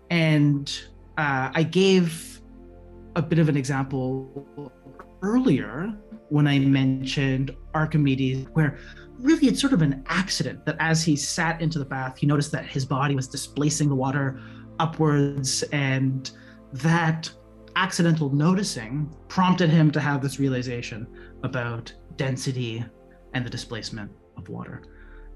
And 0.09 0.71
uh, 1.17 1.51
I 1.53 1.63
gave 1.63 2.41
a 3.15 3.21
bit 3.21 3.39
of 3.39 3.49
an 3.49 3.57
example 3.57 4.71
earlier 5.21 5.93
when 6.29 6.47
I 6.47 6.59
mentioned 6.59 7.55
Archimedes, 7.73 8.47
where 8.53 8.77
really 9.19 9.47
it's 9.47 9.59
sort 9.59 9.73
of 9.73 9.81
an 9.81 10.03
accident 10.07 10.65
that 10.65 10.75
as 10.79 11.03
he 11.03 11.15
sat 11.15 11.61
into 11.61 11.79
the 11.79 11.85
bath, 11.85 12.17
he 12.17 12.27
noticed 12.27 12.51
that 12.51 12.65
his 12.65 12.85
body 12.85 13.15
was 13.15 13.27
displacing 13.27 13.89
the 13.89 13.95
water 13.95 14.39
upwards, 14.79 15.63
and 15.71 16.31
that 16.73 17.31
accidental 17.75 18.29
noticing 18.29 19.09
prompted 19.27 19.69
him 19.69 19.89
to 19.91 19.99
have 19.99 20.21
this 20.21 20.39
realization 20.39 21.07
about 21.43 21.91
density 22.15 22.83
and 23.33 23.45
the 23.45 23.49
displacement 23.49 24.11
of 24.35 24.49
water. 24.49 24.83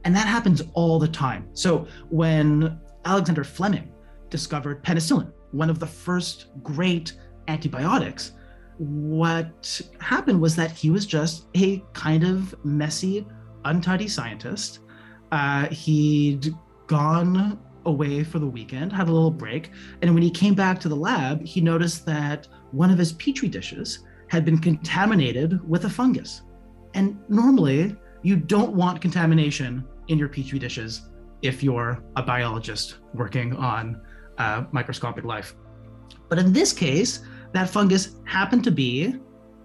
And 0.04 0.16
that 0.16 0.28
happens 0.28 0.64
all 0.74 1.00
the 1.00 1.08
time. 1.08 1.50
So 1.54 1.88
when 2.10 2.80
Alexander 3.06 3.44
Fleming 3.44 3.92
discovered 4.30 4.84
penicillin, 4.84 5.32
one 5.52 5.70
of 5.70 5.80
the 5.80 5.88
first 5.88 6.48
great 6.64 7.14
antibiotics, 7.48 8.32
what 8.78 9.82
happened 10.00 10.42
was 10.42 10.56
that 10.56 10.72
he 10.72 10.90
was 10.90 11.06
just 11.06 11.46
a 11.56 11.84
kind 11.94 12.24
of 12.24 12.56
messy, 12.66 13.28
untidy 13.66 14.08
scientist. 14.08 14.80
Uh, 15.32 15.68
he'd 15.68 16.54
gone 16.88 17.60
away 17.86 18.24
for 18.24 18.40
the 18.40 18.48
weekend, 18.48 18.92
had 18.92 19.08
a 19.08 19.12
little 19.12 19.32
break, 19.32 19.72
and 20.02 20.14
when 20.14 20.24
he 20.24 20.30
came 20.32 20.54
back 20.54 20.80
to 20.80 20.90
the 20.90 20.96
lab, 20.96 21.46
he 21.46 21.62
noticed 21.62 22.06
that 22.06 22.48
one 22.72 22.90
of 22.90 22.98
his 22.98 23.14
petri 23.14 23.48
dishes 23.48 24.00
had 24.28 24.46
been 24.46 24.58
contaminated 24.58 25.68
with 25.68 25.86
a 25.86 25.90
fungus. 25.90 26.42
And 26.94 27.20
normally, 27.30 27.96
you 28.24 28.36
don't 28.36 28.74
want 28.74 29.02
contamination 29.02 29.86
in 30.08 30.18
your 30.18 30.28
petri 30.28 30.60
dishes 30.60 31.10
if 31.42 31.64
you're 31.64 32.04
a 32.16 32.24
biologist 32.24 32.98
working 33.14 33.56
on 33.56 34.02
uh, 34.38 34.66
microscopic 34.72 35.24
life. 35.24 35.56
But 36.30 36.40
in 36.40 36.54
this 36.54 36.74
case, 36.74 37.22
that 37.54 37.70
fungus 37.70 38.16
happened 38.26 38.64
to 38.64 38.72
be 38.72 39.16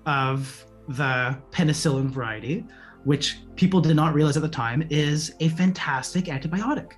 of 0.06 0.64
the 0.88 1.36
penicillin 1.50 2.10
variety, 2.10 2.64
which 3.04 3.38
people 3.56 3.80
did 3.80 3.96
not 3.96 4.14
realize 4.14 4.36
at 4.36 4.42
the 4.42 4.48
time 4.48 4.86
is 4.90 5.34
a 5.40 5.48
fantastic 5.50 6.24
antibiotic. 6.26 6.92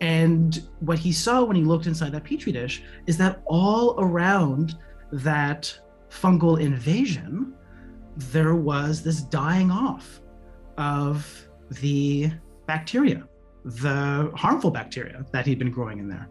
And 0.00 0.68
what 0.80 0.98
he 0.98 1.12
saw 1.12 1.42
when 1.42 1.56
he 1.56 1.64
looked 1.64 1.86
inside 1.86 2.12
that 2.12 2.24
petri 2.24 2.52
dish 2.52 2.82
is 3.06 3.16
that 3.18 3.42
all 3.46 3.96
around 3.98 4.76
that 5.12 5.76
fungal 6.10 6.60
invasion, 6.60 7.54
there 8.16 8.54
was 8.54 9.02
this 9.02 9.22
dying 9.22 9.70
off 9.70 10.20
of 10.76 11.48
the 11.80 12.30
bacteria, 12.68 13.26
the 13.64 14.30
harmful 14.36 14.70
bacteria 14.70 15.26
that 15.32 15.44
he'd 15.46 15.58
been 15.58 15.72
growing 15.72 15.98
in 15.98 16.08
there. 16.08 16.28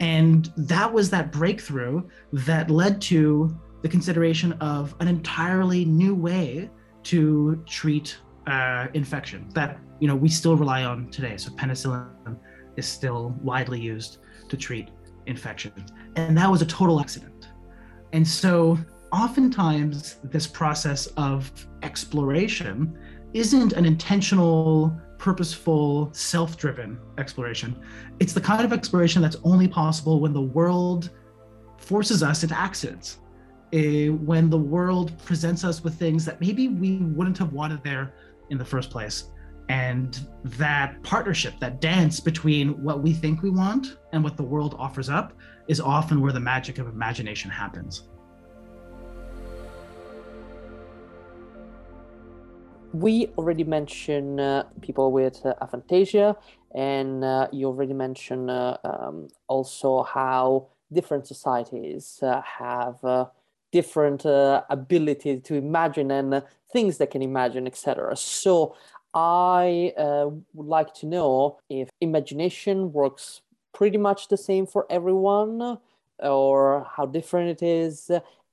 And 0.00 0.52
that 0.56 0.92
was 0.92 1.08
that 1.10 1.32
breakthrough 1.32 2.02
that 2.32 2.70
led 2.70 3.00
to 3.02 3.56
the 3.82 3.88
consideration 3.88 4.52
of 4.54 4.94
an 5.00 5.08
entirely 5.08 5.84
new 5.86 6.14
way 6.14 6.68
to 7.04 7.62
treat 7.66 8.18
uh, 8.46 8.88
infection 8.94 9.48
that 9.54 9.78
you 10.00 10.08
know 10.08 10.16
we 10.16 10.28
still 10.28 10.56
rely 10.56 10.84
on 10.84 11.10
today. 11.10 11.36
So 11.36 11.50
penicillin 11.52 12.36
is 12.76 12.86
still 12.86 13.34
widely 13.40 13.80
used 13.80 14.18
to 14.48 14.56
treat 14.56 14.88
infection, 15.26 15.72
and 16.16 16.36
that 16.36 16.50
was 16.50 16.60
a 16.62 16.66
total 16.66 17.00
accident. 17.00 17.48
And 18.12 18.26
so 18.26 18.78
oftentimes 19.12 20.16
this 20.24 20.46
process 20.46 21.06
of 21.16 21.50
exploration 21.82 22.98
isn't 23.34 23.72
an 23.74 23.84
intentional 23.84 24.98
purposeful, 25.18 26.10
self 26.12 26.56
driven 26.56 26.98
exploration. 27.18 27.78
It's 28.20 28.32
the 28.32 28.40
kind 28.40 28.64
of 28.64 28.72
exploration 28.72 29.20
that's 29.20 29.36
only 29.44 29.68
possible 29.68 30.20
when 30.20 30.32
the 30.32 30.40
world 30.40 31.10
forces 31.76 32.22
us 32.22 32.42
into 32.42 32.56
accidents, 32.56 33.18
uh, 33.74 34.12
when 34.24 34.48
the 34.48 34.58
world 34.58 35.12
presents 35.24 35.64
us 35.64 35.82
with 35.82 35.94
things 35.94 36.24
that 36.24 36.40
maybe 36.40 36.68
we 36.68 36.98
wouldn't 36.98 37.38
have 37.38 37.52
wanted 37.52 37.82
there 37.82 38.14
in 38.50 38.58
the 38.58 38.64
first 38.64 38.90
place. 38.90 39.30
And 39.68 40.18
that 40.44 41.02
partnership, 41.02 41.54
that 41.60 41.80
dance 41.80 42.20
between 42.20 42.82
what 42.82 43.02
we 43.02 43.12
think 43.12 43.42
we 43.42 43.50
want 43.50 43.98
and 44.12 44.24
what 44.24 44.36
the 44.36 44.42
world 44.42 44.74
offers 44.78 45.10
up, 45.10 45.34
is 45.68 45.80
often 45.80 46.22
where 46.22 46.32
the 46.32 46.40
magic 46.40 46.78
of 46.78 46.86
imagination 46.86 47.50
happens. 47.50 48.08
We 52.92 53.28
already 53.36 53.64
mentioned 53.64 54.40
uh, 54.40 54.64
people 54.80 55.12
with 55.12 55.44
uh, 55.44 55.54
aphantasia, 55.60 56.36
and 56.74 57.24
uh, 57.24 57.48
you 57.52 57.66
already 57.66 57.92
mentioned 57.92 58.50
uh, 58.50 58.76
um, 58.84 59.28
also 59.46 60.02
how 60.02 60.68
different 60.92 61.26
societies 61.26 62.20
uh, 62.22 62.40
have 62.42 63.02
uh, 63.04 63.26
different 63.72 64.24
ability 64.70 65.38
to 65.40 65.54
imagine 65.54 66.10
and 66.10 66.42
things 66.72 66.96
they 66.96 67.06
can 67.06 67.20
imagine, 67.20 67.66
etc. 67.66 68.16
So 68.16 68.74
I 69.12 69.92
would 70.54 70.66
like 70.66 70.94
to 70.94 71.06
know 71.06 71.58
if 71.68 71.90
imagination 72.00 72.92
works 72.92 73.42
pretty 73.74 73.98
much 73.98 74.28
the 74.28 74.38
same 74.38 74.66
for 74.66 74.86
everyone 74.88 75.78
or 76.20 76.86
how 76.96 77.04
different 77.04 77.50
it 77.50 77.62
is 77.62 78.10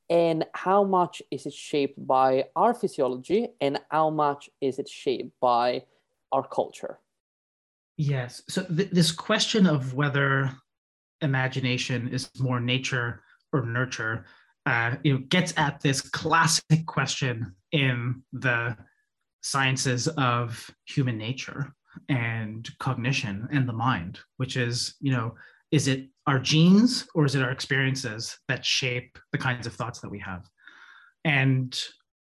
and 0.10 0.46
how 0.54 0.84
much 0.84 1.22
is 1.32 1.46
it 1.46 1.54
shaped 1.54 2.06
by 2.06 2.46
our 2.56 2.74
physiology 2.74 3.50
and 3.62 3.80
how 3.90 4.10
much 4.10 4.50
is 4.62 4.80
it 4.80 4.88
shaped 4.88 5.32
by 5.42 5.84
our 6.32 6.48
culture? 6.48 7.00
Yes. 7.98 8.44
So 8.50 8.64
th- 8.64 8.92
this 8.92 9.12
question 9.12 9.66
of 9.66 9.94
whether 9.94 10.52
imagination 11.22 12.10
is 12.10 12.30
more 12.40 12.60
nature 12.60 13.24
or 13.54 13.66
nurture 13.66 14.26
uh, 14.66 14.96
you 15.04 15.14
know 15.14 15.20
gets 15.30 15.54
at 15.58 15.80
this 15.82 16.02
classic 16.02 16.86
question 16.86 17.56
in 17.72 18.22
the 18.34 18.76
sciences 19.42 20.08
of 20.08 20.70
human 20.86 21.18
nature 21.18 21.74
and 22.10 22.70
cognition 22.80 23.48
and 23.52 23.70
the 23.70 23.74
mind 23.74 24.20
which 24.38 24.58
is 24.58 24.96
you 25.00 25.12
know 25.12 25.36
is 25.76 25.90
it 25.90 26.08
our 26.26 26.40
genes 26.40 27.06
or 27.16 27.26
is 27.26 27.36
it 27.36 27.42
our 27.42 27.52
experiences 27.52 28.40
that 28.48 28.64
shape 28.64 29.20
the 29.34 29.38
kinds 29.38 29.68
of 29.68 29.74
thoughts 29.74 30.00
that 30.00 30.10
we 30.10 30.20
have? 30.20 30.48
And 31.26 31.78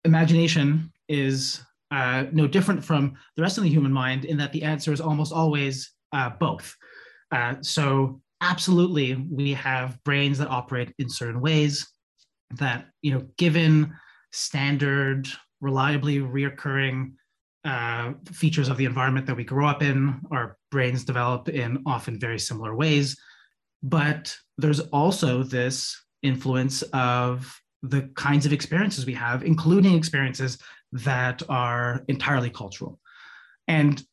imagination 0.05 0.89
is 1.09 1.61
uh, 1.91 2.23
no 2.31 2.47
different 2.47 2.81
from 2.81 3.13
the 3.35 3.41
rest 3.41 3.57
of 3.57 3.65
the 3.65 3.69
human 3.69 3.91
mind 3.91 4.23
in 4.23 4.37
that 4.37 4.53
the 4.53 4.63
answer 4.63 4.93
is 4.93 5.01
almost 5.01 5.33
always 5.33 5.91
uh, 6.13 6.29
both. 6.29 6.73
Uh, 7.33 7.55
so 7.59 8.21
absolutely, 8.39 9.15
we 9.29 9.51
have 9.51 10.01
brains 10.05 10.37
that 10.37 10.47
operate 10.47 10.93
in 10.97 11.09
certain 11.09 11.41
ways 11.41 11.85
that, 12.51 12.85
you 13.01 13.11
know, 13.11 13.27
given 13.37 13.93
standard, 14.31 15.27
reliably 15.59 16.19
reoccurring 16.19 17.11
uh, 17.65 18.13
features 18.31 18.69
of 18.69 18.77
the 18.77 18.85
environment 18.85 19.25
that 19.25 19.35
we 19.35 19.43
grow 19.43 19.67
up 19.67 19.83
in, 19.83 20.21
our 20.31 20.57
brains 20.71 21.03
develop 21.03 21.49
in 21.49 21.83
often 21.85 22.17
very 22.17 22.39
similar 22.39 22.73
ways. 22.73 23.17
But 23.83 24.35
there's 24.57 24.79
also 24.79 25.43
this 25.43 25.99
influence 26.21 26.81
of 26.93 27.59
the 27.83 28.03
kinds 28.15 28.45
of 28.45 28.53
experiences 28.53 29.05
we 29.05 29.13
have, 29.13 29.43
including 29.43 29.95
experiences 29.95 30.57
that 30.91 31.41
are 31.49 32.03
entirely 32.07 32.49
cultural. 32.49 32.99
And 33.67 34.03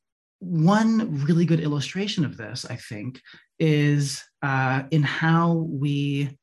one 0.41 1.25
really 1.25 1.45
good 1.45 1.61
illustration 1.61 2.25
of 2.25 2.37
this, 2.37 2.65
I 2.65 2.77
think, 2.77 3.21
is 3.59 4.23
uh, 4.43 4.85
in 4.91 5.03
how 5.03 5.53
we 5.53 6.39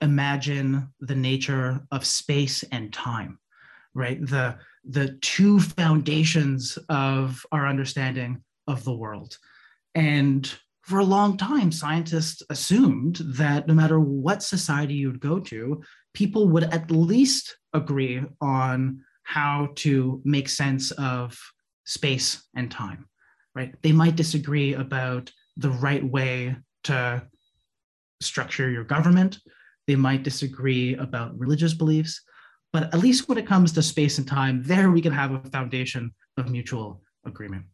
imagine 0.00 0.88
the 1.00 1.14
nature 1.14 1.80
of 1.90 2.04
space 2.04 2.62
and 2.72 2.92
time, 2.92 3.38
right? 3.94 4.24
The, 4.26 4.58
the 4.84 5.18
two 5.20 5.60
foundations 5.60 6.78
of 6.88 7.44
our 7.52 7.66
understanding 7.66 8.42
of 8.66 8.84
the 8.84 8.94
world. 8.94 9.38
And 9.94 10.52
for 10.84 10.98
a 10.98 11.04
long 11.04 11.38
time, 11.38 11.72
scientists 11.72 12.42
assumed 12.50 13.16
that 13.24 13.66
no 13.66 13.72
matter 13.72 13.98
what 13.98 14.42
society 14.42 14.94
you'd 14.94 15.20
go 15.20 15.40
to, 15.40 15.82
people 16.12 16.48
would 16.48 16.64
at 16.64 16.90
least 16.90 17.56
agree 17.72 18.22
on 18.42 19.00
how 19.22 19.70
to 19.76 20.20
make 20.24 20.48
sense 20.48 20.90
of 20.92 21.38
space 21.86 22.44
and 22.54 22.70
time, 22.70 23.08
right? 23.54 23.74
They 23.82 23.92
might 23.92 24.16
disagree 24.16 24.74
about 24.74 25.32
the 25.56 25.70
right 25.70 26.04
way 26.04 26.56
to 26.84 27.22
structure 28.20 28.70
your 28.70 28.84
government. 28.84 29.38
They 29.86 29.96
might 29.96 30.22
disagree 30.22 30.96
about 30.96 31.38
religious 31.38 31.72
beliefs, 31.72 32.20
but 32.74 32.92
at 32.92 33.00
least 33.00 33.26
when 33.28 33.38
it 33.38 33.46
comes 33.46 33.72
to 33.72 33.82
space 33.82 34.18
and 34.18 34.28
time, 34.28 34.62
there 34.64 34.90
we 34.90 35.00
can 35.00 35.12
have 35.12 35.32
a 35.32 35.50
foundation 35.50 36.14
of 36.36 36.50
mutual 36.50 37.02
agreement. 37.24 37.64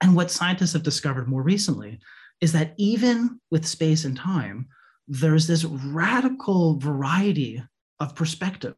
And 0.00 0.14
what 0.14 0.30
scientists 0.30 0.72
have 0.72 0.82
discovered 0.82 1.28
more 1.28 1.42
recently 1.42 2.00
is 2.40 2.52
that 2.52 2.74
even 2.76 3.40
with 3.50 3.66
space 3.66 4.04
and 4.04 4.16
time, 4.16 4.68
there's 5.06 5.46
this 5.46 5.64
radical 5.64 6.78
variety 6.78 7.62
of 8.00 8.14
perspectives, 8.14 8.76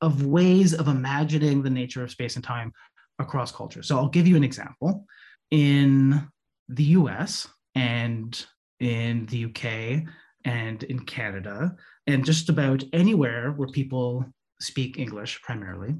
of 0.00 0.24
ways 0.24 0.72
of 0.74 0.88
imagining 0.88 1.62
the 1.62 1.70
nature 1.70 2.02
of 2.02 2.10
space 2.10 2.36
and 2.36 2.44
time 2.44 2.72
across 3.18 3.50
cultures. 3.52 3.88
So 3.88 3.96
I'll 3.96 4.08
give 4.08 4.26
you 4.26 4.36
an 4.36 4.44
example. 4.44 5.06
In 5.50 6.28
the 6.68 6.84
US 6.84 7.48
and 7.74 8.46
in 8.80 9.26
the 9.26 9.46
UK 9.46 10.04
and 10.44 10.82
in 10.84 11.00
Canada, 11.00 11.74
and 12.06 12.24
just 12.24 12.48
about 12.48 12.84
anywhere 12.92 13.52
where 13.52 13.68
people 13.68 14.24
speak 14.60 14.98
English 14.98 15.40
primarily, 15.42 15.94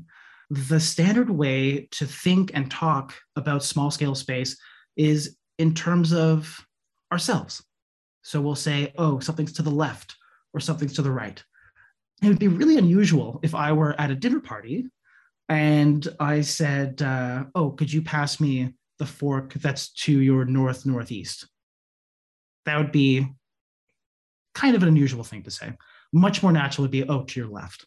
the 0.51 0.81
standard 0.81 1.31
way 1.31 1.89
to 1.93 2.07
think 2.07 2.53
and 2.55 2.71
talk 2.71 3.15
about 3.35 3.65
small 3.65 3.91
scale 3.91 4.15
space 4.15 4.57
is 4.97 5.37
in 5.59 5.75
terms 5.75 6.13
of 6.13 6.65
ourselves. 7.13 7.65
So 8.23 8.41
we'll 8.41 8.55
say, 8.55 8.93
oh, 8.99 9.19
something's 9.21 9.53
to 9.55 9.63
the 9.63 9.71
left 9.71 10.17
or 10.53 10.61
something's 10.61 10.95
to 10.95 11.03
the 11.03 11.11
right. 11.11 11.43
It 12.23 12.29
would 12.29 12.39
be 12.39 12.49
really 12.49 12.79
unusual 12.79 13.41
if 13.43 13.55
I 13.55 13.73
were 13.73 13.99
at 14.01 14.11
a 14.11 14.15
dinner 14.15 14.41
party 14.41 14.87
and 15.49 16.07
I 16.19 16.41
said, 16.41 17.03
uh, 17.03 17.45
oh, 17.55 17.71
could 17.71 17.93
you 17.93 18.03
pass 18.03 18.41
me 18.41 18.75
the 18.99 19.07
fork 19.07 19.55
that's 19.55 19.91
to 19.93 20.13
your 20.21 20.45
north 20.45 20.87
northeast? 20.87 21.47
That 22.65 22.79
would 22.79 22.93
be 22.93 23.27
kind 24.55 24.75
of 24.75 24.83
an 24.83 24.89
unusual 24.89 25.23
thing 25.23 25.43
to 25.45 25.51
say. 25.51 25.73
Much 26.13 26.43
more 26.43 26.53
natural 26.53 26.85
would 26.85 26.91
be, 26.91 27.05
oh, 27.05 27.25
to 27.25 27.41
your 27.41 27.49
left. 27.49 27.85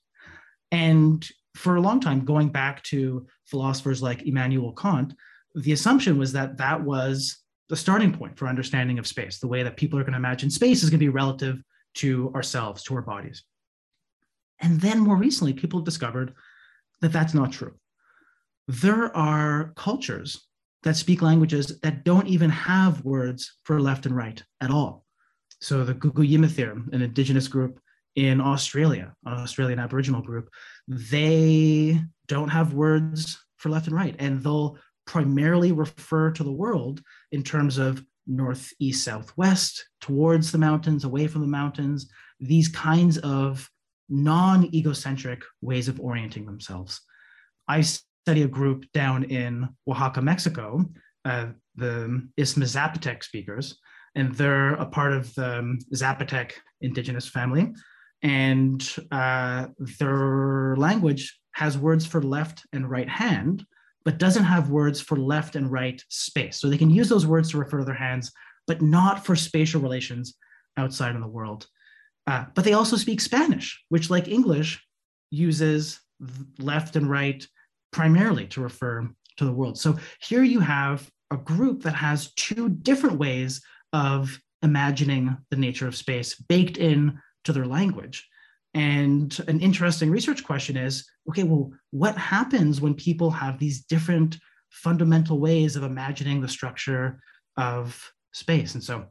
And 0.72 1.28
for 1.60 1.76
a 1.76 1.82
long 1.82 2.00
time, 2.00 2.24
going 2.24 2.50
back 2.50 2.82
to 2.84 3.28
philosophers 3.46 4.02
like 4.02 4.26
Immanuel 4.26 4.72
Kant, 4.72 5.14
the 5.56 5.74
assumption 5.74 6.18
was 6.18 6.32
that 6.32 6.58
that 6.58 6.82
was 6.82 7.40
the 7.68 7.76
starting 7.76 8.14
point 8.14 8.38
for 8.38 8.48
understanding 8.48 8.98
of 8.98 9.06
space. 9.06 9.40
The 9.40 9.48
way 9.48 9.62
that 9.64 9.76
people 9.76 10.00
are 10.00 10.04
going 10.04 10.14
to 10.14 10.20
imagine 10.20 10.50
space 10.50 10.84
is 10.84 10.90
going 10.90 11.00
to 11.00 11.06
be 11.06 11.10
relative 11.10 11.62
to 11.96 12.32
ourselves, 12.34 12.84
to 12.84 12.96
our 12.96 13.02
bodies. 13.02 13.44
And 14.62 14.80
then 14.80 15.00
more 15.00 15.18
recently, 15.18 15.54
people 15.54 15.80
have 15.80 15.86
discovered 15.86 16.34
that 17.02 17.12
that's 17.12 17.34
not 17.34 17.52
true. 17.52 17.76
There 18.70 19.16
are 19.16 19.74
cultures 19.76 20.48
that 20.84 20.96
speak 20.96 21.22
languages 21.22 21.80
that 21.82 22.06
don't 22.06 22.28
even 22.28 22.50
have 22.52 23.04
words 23.04 23.58
for 23.64 23.82
left 23.82 24.06
and 24.06 24.16
right 24.16 24.42
at 24.62 24.72
all. 24.72 25.06
So 25.60 25.84
the 25.84 25.94
Guugu 25.94 26.26
Yimithirr, 26.26 26.94
an 26.94 27.02
indigenous 27.02 27.50
group 27.50 27.82
in 28.16 28.42
Australia, 28.42 29.14
an 29.26 29.34
Australian 29.34 29.80
Aboriginal 29.80 30.22
group, 30.22 30.50
they 30.90 32.02
don't 32.28 32.50
have 32.50 32.74
words 32.74 33.38
for 33.58 33.70
left 33.70 33.88
and 33.88 33.96
right, 33.96 34.16
and 34.18 34.44
they'll 34.44 34.78
primarily 35.06 35.72
refer 35.72 36.32
to 36.32 36.44
the 36.44 36.52
world 36.52 37.02
in 37.32 37.44
terms 37.44 37.78
of 37.78 38.04
north, 38.26 38.72
east, 38.80 39.04
south, 39.04 39.32
west, 39.38 39.88
towards 40.02 40.52
the 40.52 40.58
mountains, 40.58 41.04
away 41.04 41.28
from 41.28 41.42
the 41.42 41.48
mountains, 41.48 42.10
these 42.40 42.68
kinds 42.70 43.20
of 43.20 43.70
non 44.10 44.74
egocentric 44.74 45.44
ways 45.62 45.88
of 45.88 46.00
orienting 46.00 46.46
themselves. 46.46 47.02
I 47.68 47.82
study 47.82 48.42
a 48.42 48.48
group 48.48 48.86
down 48.92 49.26
in 49.26 49.70
Oaxaca, 49.88 50.22
Mexico, 50.22 50.86
uh, 51.26 51.48
the 51.76 52.28
Isthmus 52.36 52.76
Zapotec 52.76 53.24
speakers, 53.24 53.78
and 54.16 54.34
they're 54.34 54.74
a 54.74 54.88
part 54.88 55.14
of 55.14 55.34
the 55.36 55.80
Zapotec 55.94 56.54
indigenous 56.82 57.28
family 57.28 57.74
and 58.22 58.96
uh, 59.12 59.68
their 60.00 60.76
language 60.76 61.40
has 61.52 61.78
words 61.78 62.06
for 62.06 62.22
left 62.22 62.64
and 62.74 62.90
right 62.90 63.10
hand, 63.10 63.66
but 64.06 64.18
doesn't 64.18 64.44
have 64.44 64.70
words 64.70 65.02
for 65.02 65.18
left 65.18 65.56
and 65.56 65.72
right 65.72 66.04
space. 66.10 66.60
So 66.60 66.70
they 66.70 66.78
can 66.78 66.90
use 66.90 67.10
those 67.10 67.28
words 67.28 67.52
to 67.52 67.58
refer 67.58 67.80
to 67.80 67.86
their 67.86 67.94
hands, 67.96 68.32
but 68.68 68.82
not 68.82 69.26
for 69.26 69.36
spatial 69.36 69.82
relations 69.82 70.36
outside 70.78 71.16
in 71.16 71.22
the 71.22 71.28
world. 71.28 71.68
Uh, 72.28 72.46
but 72.56 72.64
they 72.64 72.74
also 72.74 72.96
speak 72.96 73.22
Spanish, 73.22 73.84
which, 73.90 74.10
like 74.10 74.28
English, 74.28 74.84
uses 75.32 76.00
left 76.60 76.96
and 76.96 77.10
right 77.10 77.48
primarily 77.92 78.46
to 78.48 78.62
refer 78.62 79.08
to 79.38 79.46
the 79.46 79.52
world. 79.52 79.78
So 79.78 79.98
here 80.22 80.44
you 80.44 80.60
have 80.60 81.10
a 81.32 81.38
group 81.38 81.84
that 81.84 81.96
has 81.96 82.34
two 82.34 82.70
different 82.70 83.18
ways 83.18 83.62
of 83.94 84.40
imagining 84.62 85.38
the 85.50 85.56
nature 85.56 85.88
of 85.88 85.96
space 85.96 86.36
baked 86.36 86.78
in 86.78 87.20
to 87.46 87.54
their 87.54 87.66
language. 87.66 88.28
And 88.74 89.38
an 89.48 89.60
interesting 89.60 90.12
research 90.12 90.44
question 90.44 90.78
is 90.78 91.10
okay, 91.28 91.44
well, 91.44 91.72
what 91.92 92.18
happens 92.18 92.82
when 92.82 92.94
people 92.94 93.32
have 93.32 93.58
these 93.58 93.82
different 93.82 94.38
fundamental 94.70 95.40
ways 95.40 95.76
of 95.76 95.84
imagining 95.84 96.42
the 96.42 96.48
structure 96.48 97.20
of 97.58 98.12
space? 98.32 98.76
And 98.76 98.84
so, 98.84 99.08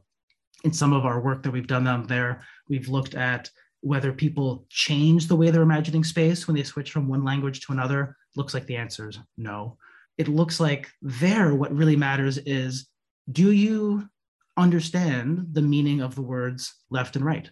in 0.63 0.73
some 0.73 0.93
of 0.93 1.05
our 1.05 1.21
work 1.21 1.43
that 1.43 1.51
we've 1.51 1.67
done 1.67 1.85
down 1.85 2.07
there, 2.07 2.41
we've 2.67 2.89
looked 2.89 3.15
at 3.15 3.49
whether 3.81 4.11
people 4.11 4.65
change 4.69 5.27
the 5.27 5.35
way 5.35 5.49
they're 5.49 5.61
imagining 5.61 6.03
space 6.03 6.47
when 6.47 6.55
they 6.55 6.63
switch 6.63 6.91
from 6.91 7.07
one 7.07 7.23
language 7.23 7.61
to 7.61 7.71
another. 7.71 8.15
Looks 8.35 8.53
like 8.53 8.65
the 8.65 8.75
answer 8.75 9.09
is 9.09 9.19
no. 9.37 9.77
It 10.17 10.27
looks 10.27 10.59
like 10.59 10.89
there, 11.01 11.55
what 11.55 11.73
really 11.73 11.95
matters 11.95 12.37
is 12.39 12.87
do 13.31 13.51
you 13.51 14.09
understand 14.57 15.47
the 15.53 15.61
meaning 15.61 16.01
of 16.01 16.15
the 16.15 16.21
words 16.21 16.73
left 16.89 17.15
and 17.15 17.23
right? 17.23 17.49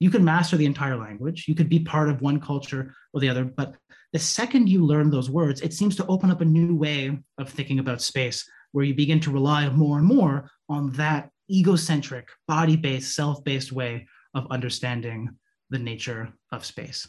You 0.00 0.10
can 0.10 0.24
master 0.24 0.56
the 0.56 0.66
entire 0.66 0.96
language. 0.96 1.44
You 1.46 1.54
could 1.54 1.68
be 1.68 1.80
part 1.80 2.08
of 2.08 2.22
one 2.22 2.40
culture 2.40 2.94
or 3.14 3.20
the 3.20 3.28
other 3.28 3.44
but 3.44 3.76
the 4.12 4.18
second 4.18 4.68
you 4.68 4.84
learn 4.84 5.10
those 5.10 5.30
words 5.30 5.60
it 5.60 5.72
seems 5.72 5.94
to 5.96 6.06
open 6.06 6.30
up 6.30 6.40
a 6.40 6.44
new 6.44 6.74
way 6.74 7.16
of 7.38 7.48
thinking 7.48 7.78
about 7.78 8.02
space 8.02 8.48
where 8.72 8.84
you 8.84 8.94
begin 8.94 9.20
to 9.20 9.30
rely 9.30 9.68
more 9.68 9.98
and 9.98 10.06
more 10.06 10.50
on 10.68 10.90
that 10.92 11.30
egocentric 11.50 12.28
body-based 12.46 13.14
self-based 13.14 13.72
way 13.72 14.06
of 14.34 14.46
understanding 14.50 15.28
the 15.70 15.78
nature 15.78 16.32
of 16.52 16.64
space. 16.64 17.08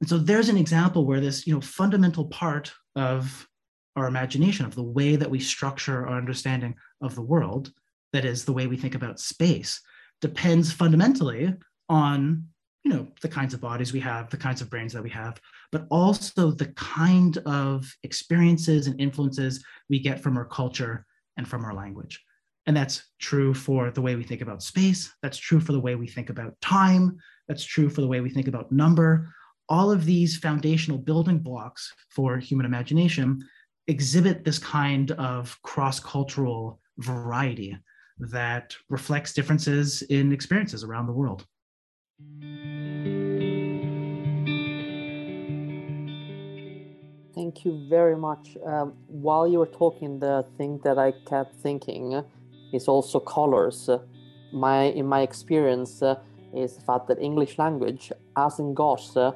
And 0.00 0.08
so 0.08 0.18
there's 0.18 0.48
an 0.48 0.56
example 0.56 1.06
where 1.06 1.20
this 1.20 1.46
you 1.46 1.54
know 1.54 1.60
fundamental 1.60 2.26
part 2.26 2.72
of 2.94 3.46
our 3.94 4.06
imagination 4.06 4.66
of 4.66 4.74
the 4.74 4.82
way 4.82 5.16
that 5.16 5.30
we 5.30 5.40
structure 5.40 6.06
our 6.06 6.18
understanding 6.18 6.74
of 7.00 7.14
the 7.14 7.22
world 7.22 7.72
that 8.12 8.24
is 8.24 8.44
the 8.44 8.52
way 8.52 8.66
we 8.66 8.76
think 8.76 8.94
about 8.94 9.18
space 9.18 9.80
depends 10.20 10.72
fundamentally 10.72 11.54
on 11.88 12.44
you 12.84 12.92
know 12.92 13.06
the 13.20 13.28
kinds 13.28 13.52
of 13.52 13.60
bodies 13.60 13.92
we 13.92 14.00
have 14.00 14.30
the 14.30 14.36
kinds 14.36 14.60
of 14.60 14.70
brains 14.70 14.92
that 14.92 15.02
we 15.02 15.10
have 15.10 15.40
but 15.72 15.86
also 15.90 16.50
the 16.50 16.72
kind 16.74 17.38
of 17.38 17.92
experiences 18.02 18.86
and 18.86 19.00
influences 19.00 19.64
we 19.88 19.98
get 19.98 20.20
from 20.20 20.36
our 20.36 20.44
culture 20.44 21.04
and 21.36 21.46
from 21.46 21.64
our 21.64 21.74
language. 21.74 22.22
And 22.66 22.76
that's 22.76 23.10
true 23.20 23.54
for 23.54 23.90
the 23.90 24.02
way 24.02 24.16
we 24.16 24.24
think 24.24 24.40
about 24.40 24.62
space. 24.62 25.12
That's 25.22 25.38
true 25.38 25.60
for 25.60 25.72
the 25.72 25.80
way 25.80 25.94
we 25.94 26.08
think 26.08 26.30
about 26.30 26.60
time. 26.60 27.16
That's 27.46 27.64
true 27.64 27.88
for 27.88 28.00
the 28.00 28.08
way 28.08 28.20
we 28.20 28.30
think 28.30 28.48
about 28.48 28.72
number. 28.72 29.32
All 29.68 29.90
of 29.90 30.04
these 30.04 30.36
foundational 30.36 30.98
building 30.98 31.38
blocks 31.38 31.92
for 32.10 32.38
human 32.38 32.66
imagination 32.66 33.44
exhibit 33.86 34.44
this 34.44 34.58
kind 34.58 35.12
of 35.12 35.56
cross-cultural 35.62 36.80
variety 36.98 37.76
that 38.18 38.74
reflects 38.88 39.32
differences 39.32 40.02
in 40.02 40.32
experiences 40.32 40.82
around 40.82 41.06
the 41.06 41.12
world 41.12 41.46
Thank 47.36 47.66
you 47.66 47.86
very 47.86 48.16
much. 48.16 48.56
Um, 48.64 48.94
while 49.08 49.46
you 49.46 49.58
were 49.58 49.66
talking, 49.66 50.18
the 50.20 50.46
thing 50.56 50.80
that 50.84 50.98
I 50.98 51.12
kept 51.12 51.54
thinking 51.56 52.24
is 52.72 52.88
also 52.88 53.20
colors. 53.20 53.90
My 54.54 54.84
in 54.84 55.06
my 55.06 55.20
experience 55.20 56.02
uh, 56.02 56.14
is 56.54 56.76
the 56.76 56.80
fact 56.80 57.08
that 57.08 57.18
English 57.18 57.58
language 57.58 58.10
hasn't 58.34 58.74
got 58.74 59.14
uh, 59.18 59.32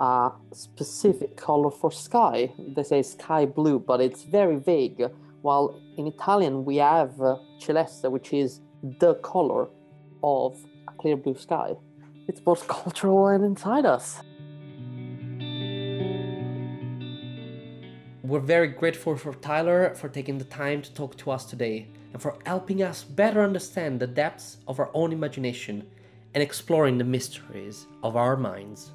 a 0.00 0.32
specific 0.50 1.36
color 1.36 1.70
for 1.70 1.92
sky. 1.92 2.52
They 2.58 2.82
say 2.82 3.02
sky 3.02 3.46
blue, 3.46 3.78
but 3.78 4.00
it's 4.00 4.24
very 4.24 4.56
vague. 4.56 5.04
While 5.42 5.80
in 5.96 6.08
Italian 6.08 6.64
we 6.64 6.78
have 6.78 7.20
uh, 7.20 7.36
celeste, 7.60 8.10
which 8.10 8.32
is 8.32 8.62
the 8.98 9.14
color 9.22 9.68
of 10.24 10.58
a 10.88 10.92
clear 11.00 11.16
blue 11.16 11.36
sky. 11.36 11.76
It's 12.26 12.40
both 12.40 12.66
cultural 12.68 13.28
and 13.28 13.44
inside 13.44 13.86
us. 13.86 14.20
We're 18.22 18.40
very 18.40 18.68
grateful 18.68 19.16
for 19.16 19.34
Tyler 19.34 19.94
for 19.94 20.08
taking 20.08 20.38
the 20.38 20.44
time 20.44 20.80
to 20.82 20.94
talk 20.94 21.16
to 21.18 21.30
us 21.30 21.44
today. 21.44 21.88
and 22.14 22.22
for 22.22 22.38
helping 22.46 22.80
us 22.80 23.02
better 23.02 23.42
understand 23.42 23.98
the 23.98 24.06
depths 24.06 24.58
of 24.68 24.78
our 24.78 24.88
own 24.94 25.12
imagination 25.12 25.84
and 26.32 26.42
exploring 26.42 26.96
the 26.96 27.04
mysteries 27.04 27.86
of 28.04 28.16
our 28.16 28.36
minds. 28.36 28.92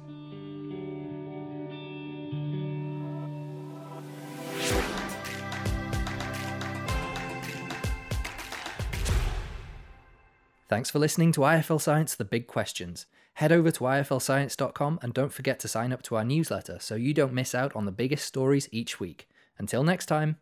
Thanks 10.68 10.88
for 10.88 10.98
listening 10.98 11.32
to 11.32 11.40
IFL 11.40 11.80
Science 11.80 12.14
The 12.14 12.24
Big 12.24 12.46
Questions. 12.46 13.04
Head 13.40 13.52
over 13.52 13.70
to 13.70 13.84
iflscience.com 13.84 14.98
and 15.00 15.14
don't 15.14 15.32
forget 15.32 15.58
to 15.60 15.66
sign 15.66 15.94
up 15.94 16.02
to 16.02 16.16
our 16.16 16.24
newsletter 16.24 16.76
so 16.78 16.94
you 16.94 17.14
don't 17.14 17.32
miss 17.32 17.54
out 17.54 17.74
on 17.74 17.86
the 17.86 17.90
biggest 17.90 18.26
stories 18.26 18.68
each 18.70 19.00
week. 19.00 19.30
Until 19.56 19.82
next 19.82 20.04
time. 20.04 20.36